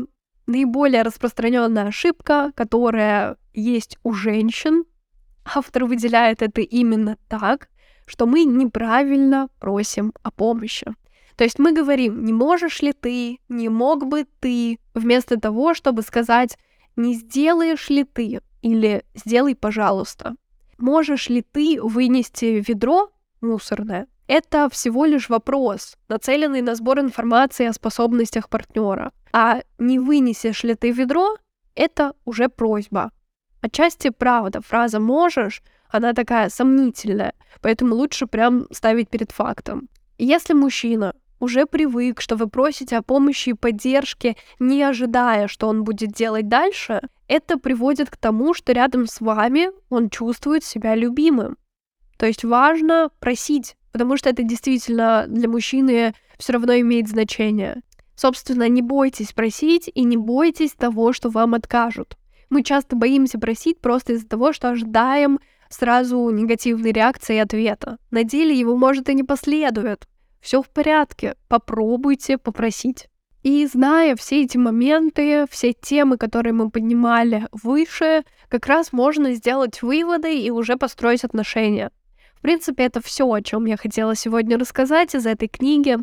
наиболее 0.46 1.02
распространенная 1.02 1.88
ошибка, 1.88 2.52
которая 2.55 3.37
есть 3.52 3.98
у 4.02 4.12
женщин, 4.12 4.85
автор 5.44 5.85
выделяет 5.85 6.42
это 6.42 6.61
именно 6.61 7.18
так, 7.29 7.68
что 8.07 8.26
мы 8.26 8.44
неправильно 8.44 9.48
просим 9.59 10.12
о 10.22 10.31
помощи. 10.31 10.87
То 11.37 11.44
есть 11.44 11.59
мы 11.59 11.72
говорим, 11.72 12.24
не 12.24 12.33
можешь 12.33 12.81
ли 12.81 12.92
ты, 12.92 13.38
не 13.48 13.68
мог 13.68 14.07
бы 14.07 14.26
ты, 14.40 14.79
вместо 14.94 15.38
того, 15.38 15.74
чтобы 15.74 16.02
сказать, 16.02 16.57
не 16.96 17.14
сделаешь 17.14 17.90
ли 17.90 18.05
ты 18.05 18.40
или 18.62 19.05
сделай, 19.14 19.55
пожалуйста. 19.55 20.35
Можешь 20.79 21.29
ли 21.29 21.42
ты 21.42 21.79
вынести 21.83 22.64
ведро 22.66 23.11
мусорное? 23.40 24.07
Это 24.27 24.69
всего 24.71 25.05
лишь 25.05 25.29
вопрос, 25.29 25.97
нацеленный 26.09 26.61
на 26.61 26.75
сбор 26.75 26.99
информации 26.99 27.67
о 27.67 27.73
способностях 27.73 28.49
партнера. 28.49 29.12
А 29.33 29.61
не 29.79 29.99
вынесешь 29.99 30.65
ли 30.65 30.75
ты 30.75 30.91
ведро, 30.91 31.37
это 31.75 32.15
уже 32.25 32.49
просьба. 32.49 33.12
Отчасти 33.61 34.11
правда, 34.11 34.61
фраза 34.61 35.01
«можешь» 35.01 35.62
она 35.89 36.12
такая 36.12 36.49
сомнительная, 36.49 37.35
поэтому 37.61 37.95
лучше 37.95 38.27
прям 38.27 38.67
ставить 38.73 39.09
перед 39.09 39.31
фактом. 39.31 39.89
Если 40.19 40.53
мужчина 40.53 41.15
уже 41.39 41.67
привык, 41.67 42.21
что 42.21 42.37
вы 42.37 42.49
просите 42.49 42.97
о 42.97 43.03
помощи 43.03 43.51
и 43.51 43.55
поддержке, 43.55 44.37
не 44.59 44.83
ожидая, 44.83 45.49
что 45.49 45.69
он 45.69 45.85
будет 45.85 46.11
делать 46.11 46.49
дальше, 46.49 47.03
это 47.29 47.59
приводит 47.59 48.11
к 48.11 48.17
тому, 48.17 48.55
что 48.55 48.73
рядом 48.73 49.07
с 49.07 49.21
вами 49.21 49.71
он 49.89 50.11
чувствует 50.11 50.65
себя 50.65 50.95
любимым. 50.95 51.57
То 52.19 52.27
есть 52.27 52.45
важно 52.45 53.11
просить, 53.21 53.77
потому 53.96 54.18
что 54.18 54.28
это 54.28 54.42
действительно 54.42 55.24
для 55.26 55.48
мужчины 55.48 56.12
все 56.37 56.52
равно 56.52 56.78
имеет 56.80 57.09
значение. 57.09 57.80
Собственно, 58.14 58.68
не 58.68 58.82
бойтесь 58.82 59.32
просить 59.32 59.90
и 59.94 60.04
не 60.04 60.18
бойтесь 60.18 60.72
того, 60.72 61.14
что 61.14 61.30
вам 61.30 61.54
откажут. 61.54 62.18
Мы 62.50 62.62
часто 62.62 62.94
боимся 62.94 63.38
просить 63.38 63.80
просто 63.80 64.12
из-за 64.12 64.28
того, 64.28 64.52
что 64.52 64.68
ожидаем 64.68 65.40
сразу 65.70 66.28
негативной 66.28 66.92
реакции 66.92 67.37
и 67.37 67.38
ответа. 67.38 67.96
На 68.11 68.22
деле 68.22 68.54
его 68.54 68.76
может 68.76 69.09
и 69.09 69.14
не 69.14 69.22
последует. 69.22 70.06
Все 70.42 70.61
в 70.61 70.68
порядке, 70.68 71.35
попробуйте 71.48 72.37
попросить. 72.37 73.09
И 73.42 73.64
зная 73.64 74.14
все 74.14 74.42
эти 74.42 74.59
моменты, 74.59 75.46
все 75.50 75.72
темы, 75.72 76.18
которые 76.18 76.52
мы 76.52 76.68
поднимали 76.68 77.48
выше, 77.50 78.24
как 78.50 78.66
раз 78.66 78.92
можно 78.92 79.32
сделать 79.32 79.80
выводы 79.80 80.38
и 80.38 80.50
уже 80.50 80.76
построить 80.76 81.24
отношения. 81.24 81.90
В 82.38 82.42
принципе, 82.42 82.85
это 82.85 83.01
все, 83.01 83.31
о 83.31 83.42
чем 83.42 83.66
я 83.66 83.77
хотела 83.77 84.14
сегодня 84.14 84.59
рассказать 84.59 85.14
из 85.14 85.27
этой 85.27 85.49
книги. 85.49 85.96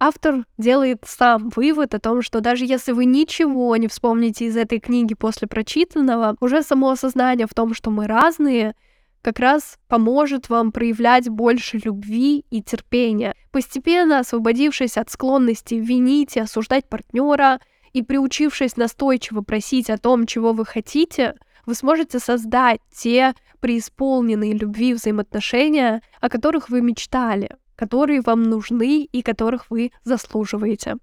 Автор 0.00 0.44
делает 0.58 1.02
сам 1.04 1.48
вывод 1.48 1.94
о 1.94 1.98
том, 1.98 2.22
что 2.22 2.40
даже 2.40 2.64
если 2.64 2.92
вы 2.92 3.04
ничего 3.04 3.74
не 3.76 3.88
вспомните 3.88 4.46
из 4.46 4.56
этой 4.56 4.78
книги 4.78 5.14
после 5.14 5.48
прочитанного, 5.48 6.36
уже 6.40 6.62
само 6.62 6.90
осознание 6.90 7.48
в 7.48 7.54
том, 7.54 7.74
что 7.74 7.90
мы 7.90 8.06
разные, 8.06 8.74
как 9.22 9.40
раз 9.40 9.78
поможет 9.88 10.48
вам 10.48 10.70
проявлять 10.70 11.28
больше 11.28 11.78
любви 11.78 12.44
и 12.50 12.62
терпения. 12.62 13.34
Постепенно 13.50 14.20
освободившись 14.20 14.96
от 14.96 15.10
склонности 15.10 15.74
винить 15.74 16.36
и 16.36 16.40
осуждать 16.40 16.88
партнера 16.88 17.60
и 17.92 18.02
приучившись 18.02 18.76
настойчиво 18.76 19.40
просить 19.40 19.90
о 19.90 19.98
том, 19.98 20.26
чего 20.26 20.52
вы 20.52 20.64
хотите, 20.64 21.34
вы 21.66 21.74
сможете 21.74 22.20
создать 22.20 22.80
те 22.94 23.34
преисполненные 23.60 24.52
любви 24.52 24.94
взаимоотношения, 24.94 26.02
о 26.20 26.28
которых 26.28 26.68
вы 26.68 26.80
мечтали, 26.80 27.50
которые 27.76 28.20
вам 28.20 28.42
нужны 28.42 29.04
и 29.04 29.22
которых 29.22 29.70
вы 29.70 29.92
заслуживаете. 30.04 30.96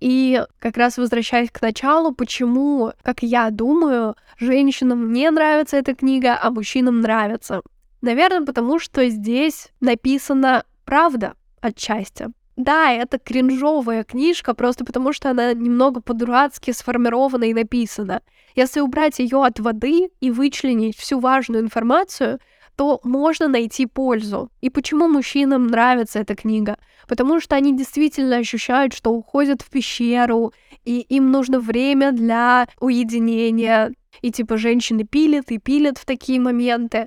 И 0.00 0.42
как 0.60 0.76
раз 0.76 0.96
возвращаясь 0.96 1.50
к 1.50 1.60
началу, 1.60 2.14
почему, 2.14 2.92
как 3.02 3.22
я 3.22 3.50
думаю, 3.50 4.14
женщинам 4.38 5.12
не 5.12 5.30
нравится 5.30 5.76
эта 5.76 5.94
книга, 5.94 6.38
а 6.40 6.50
мужчинам 6.50 7.00
нравится. 7.00 7.62
Наверное, 8.00 8.46
потому 8.46 8.78
что 8.78 9.08
здесь 9.08 9.68
написана 9.80 10.64
правда 10.84 11.34
отчасти. 11.60 12.28
Да, 12.58 12.90
это 12.90 13.20
кринжовая 13.20 14.02
книжка, 14.02 14.52
просто 14.52 14.84
потому 14.84 15.12
что 15.12 15.30
она 15.30 15.52
немного 15.54 16.00
по-дурацки 16.00 16.72
сформирована 16.72 17.44
и 17.44 17.54
написана. 17.54 18.20
Если 18.56 18.80
убрать 18.80 19.20
ее 19.20 19.44
от 19.44 19.60
воды 19.60 20.08
и 20.20 20.32
вычленить 20.32 20.96
всю 20.96 21.20
важную 21.20 21.62
информацию, 21.62 22.40
то 22.74 22.98
можно 23.04 23.46
найти 23.46 23.86
пользу. 23.86 24.50
И 24.60 24.70
почему 24.70 25.06
мужчинам 25.06 25.68
нравится 25.68 26.18
эта 26.18 26.34
книга? 26.34 26.78
Потому 27.06 27.38
что 27.38 27.54
они 27.54 27.76
действительно 27.76 28.38
ощущают, 28.38 28.92
что 28.92 29.12
уходят 29.12 29.62
в 29.62 29.70
пещеру, 29.70 30.52
и 30.84 30.98
им 31.02 31.30
нужно 31.30 31.60
время 31.60 32.10
для 32.10 32.66
уединения. 32.80 33.92
И 34.20 34.32
типа 34.32 34.56
женщины 34.56 35.04
пилят 35.04 35.52
и 35.52 35.58
пилят 35.58 35.96
в 35.96 36.04
такие 36.04 36.40
моменты. 36.40 37.06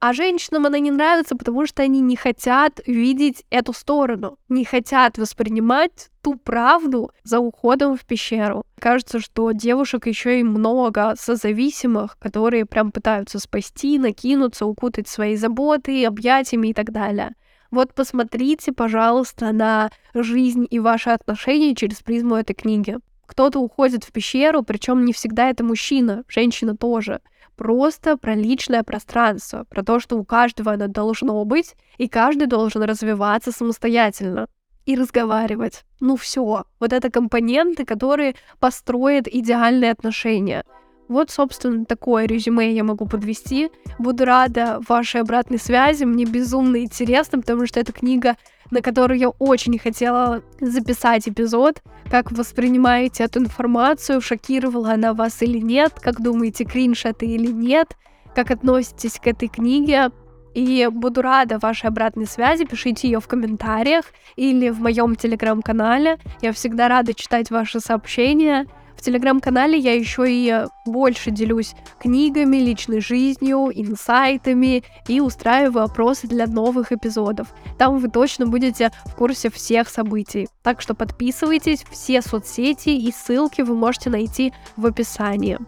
А 0.00 0.14
женщинам 0.14 0.64
она 0.64 0.78
не 0.78 0.90
нравится, 0.90 1.36
потому 1.36 1.66
что 1.66 1.82
они 1.82 2.00
не 2.00 2.16
хотят 2.16 2.80
видеть 2.86 3.44
эту 3.50 3.74
сторону, 3.74 4.38
не 4.48 4.64
хотят 4.64 5.18
воспринимать 5.18 6.08
ту 6.22 6.36
правду 6.36 7.12
за 7.22 7.38
уходом 7.38 7.98
в 7.98 8.06
пещеру. 8.06 8.64
Кажется, 8.78 9.20
что 9.20 9.52
девушек 9.52 10.06
еще 10.06 10.40
и 10.40 10.42
много 10.42 11.14
созависимых, 11.18 12.16
которые 12.18 12.64
прям 12.64 12.92
пытаются 12.92 13.38
спасти, 13.38 13.98
накинуться, 13.98 14.64
укутать 14.64 15.06
свои 15.06 15.36
заботы, 15.36 16.06
объятиями 16.06 16.68
и 16.68 16.74
так 16.74 16.92
далее. 16.92 17.34
Вот 17.70 17.92
посмотрите, 17.92 18.72
пожалуйста, 18.72 19.52
на 19.52 19.90
жизнь 20.14 20.66
и 20.70 20.78
ваши 20.78 21.10
отношения 21.10 21.74
через 21.74 22.00
призму 22.00 22.36
этой 22.36 22.54
книги. 22.54 22.96
Кто-то 23.26 23.60
уходит 23.60 24.04
в 24.04 24.12
пещеру, 24.12 24.62
причем 24.62 25.04
не 25.04 25.12
всегда 25.12 25.50
это 25.50 25.62
мужчина, 25.62 26.24
женщина 26.26 26.74
тоже 26.74 27.20
просто 27.60 28.16
про 28.16 28.34
личное 28.34 28.82
пространство, 28.82 29.64
про 29.68 29.82
то, 29.82 30.00
что 30.00 30.16
у 30.16 30.24
каждого 30.24 30.72
оно 30.72 30.88
должно 30.88 31.44
быть, 31.44 31.74
и 31.98 32.08
каждый 32.08 32.46
должен 32.46 32.82
развиваться 32.84 33.52
самостоятельно 33.52 34.46
и 34.86 34.96
разговаривать. 34.96 35.84
Ну 36.00 36.16
все, 36.16 36.64
вот 36.80 36.92
это 36.94 37.10
компоненты, 37.10 37.84
которые 37.84 38.34
построят 38.60 39.28
идеальные 39.28 39.90
отношения. 39.90 40.64
Вот, 41.10 41.28
собственно, 41.28 41.84
такое 41.84 42.26
резюме 42.26 42.72
я 42.72 42.84
могу 42.84 43.04
подвести. 43.04 43.68
Буду 43.98 44.24
рада 44.24 44.80
вашей 44.88 45.22
обратной 45.22 45.58
связи. 45.58 46.04
Мне 46.04 46.24
безумно 46.24 46.84
интересно, 46.84 47.40
потому 47.40 47.66
что 47.66 47.80
эта 47.80 47.90
книга, 47.90 48.36
на 48.70 48.80
которую 48.80 49.18
я 49.18 49.30
очень 49.30 49.76
хотела 49.76 50.44
записать 50.60 51.28
эпизод. 51.28 51.82
Как 52.08 52.30
воспринимаете 52.30 53.24
эту 53.24 53.40
информацию? 53.40 54.20
Шокировала 54.20 54.92
она 54.92 55.12
вас 55.12 55.42
или 55.42 55.58
нет? 55.58 55.94
Как 56.00 56.20
думаете, 56.20 56.64
кринж 56.64 57.04
это 57.04 57.24
или 57.26 57.50
нет? 57.50 57.96
Как 58.32 58.52
относитесь 58.52 59.18
к 59.18 59.26
этой 59.26 59.48
книге? 59.48 60.12
И 60.54 60.88
буду 60.92 61.22
рада 61.22 61.58
вашей 61.58 61.86
обратной 61.86 62.26
связи. 62.26 62.64
Пишите 62.64 63.08
ее 63.08 63.18
в 63.18 63.26
комментариях 63.26 64.04
или 64.36 64.68
в 64.68 64.80
моем 64.80 65.16
телеграм-канале. 65.16 66.20
Я 66.40 66.52
всегда 66.52 66.86
рада 66.86 67.14
читать 67.14 67.50
ваши 67.50 67.80
сообщения. 67.80 68.68
В 69.00 69.02
телеграм-канале 69.02 69.78
я 69.78 69.94
еще 69.94 70.26
и 70.28 70.66
больше 70.84 71.30
делюсь 71.30 71.74
книгами, 71.98 72.58
личной 72.58 73.00
жизнью, 73.00 73.70
инсайтами 73.74 74.84
и 75.08 75.20
устраиваю 75.20 75.86
опросы 75.86 76.26
для 76.26 76.46
новых 76.46 76.92
эпизодов. 76.92 77.48
Там 77.78 77.96
вы 77.96 78.10
точно 78.10 78.46
будете 78.46 78.90
в 79.06 79.14
курсе 79.14 79.50
всех 79.50 79.88
событий. 79.88 80.48
Так 80.62 80.82
что 80.82 80.92
подписывайтесь, 80.92 81.82
все 81.90 82.20
соцсети 82.20 82.90
и 82.90 83.10
ссылки 83.10 83.62
вы 83.62 83.74
можете 83.74 84.10
найти 84.10 84.52
в 84.76 84.84
описании. 84.84 85.58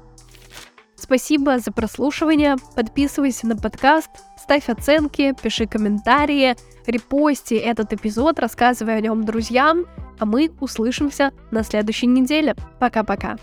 Спасибо 0.95 1.59
за 1.59 1.73
прослушивание, 1.73 2.57
подписывайся 2.77 3.47
на 3.47 3.57
подкаст, 3.57 4.11
ставь 4.37 4.68
оценки, 4.68 5.35
пиши 5.42 5.66
комментарии, 5.66 6.55
репости 6.87 7.55
этот 7.55 7.95
эпизод, 7.95 8.38
рассказывай 8.38 8.99
о 8.99 9.01
нем 9.01 9.25
друзьям, 9.25 9.87
а 10.22 10.24
мы 10.24 10.52
услышимся 10.61 11.32
на 11.50 11.64
следующей 11.64 12.06
неделе. 12.06 12.54
Пока-пока. 12.78 13.38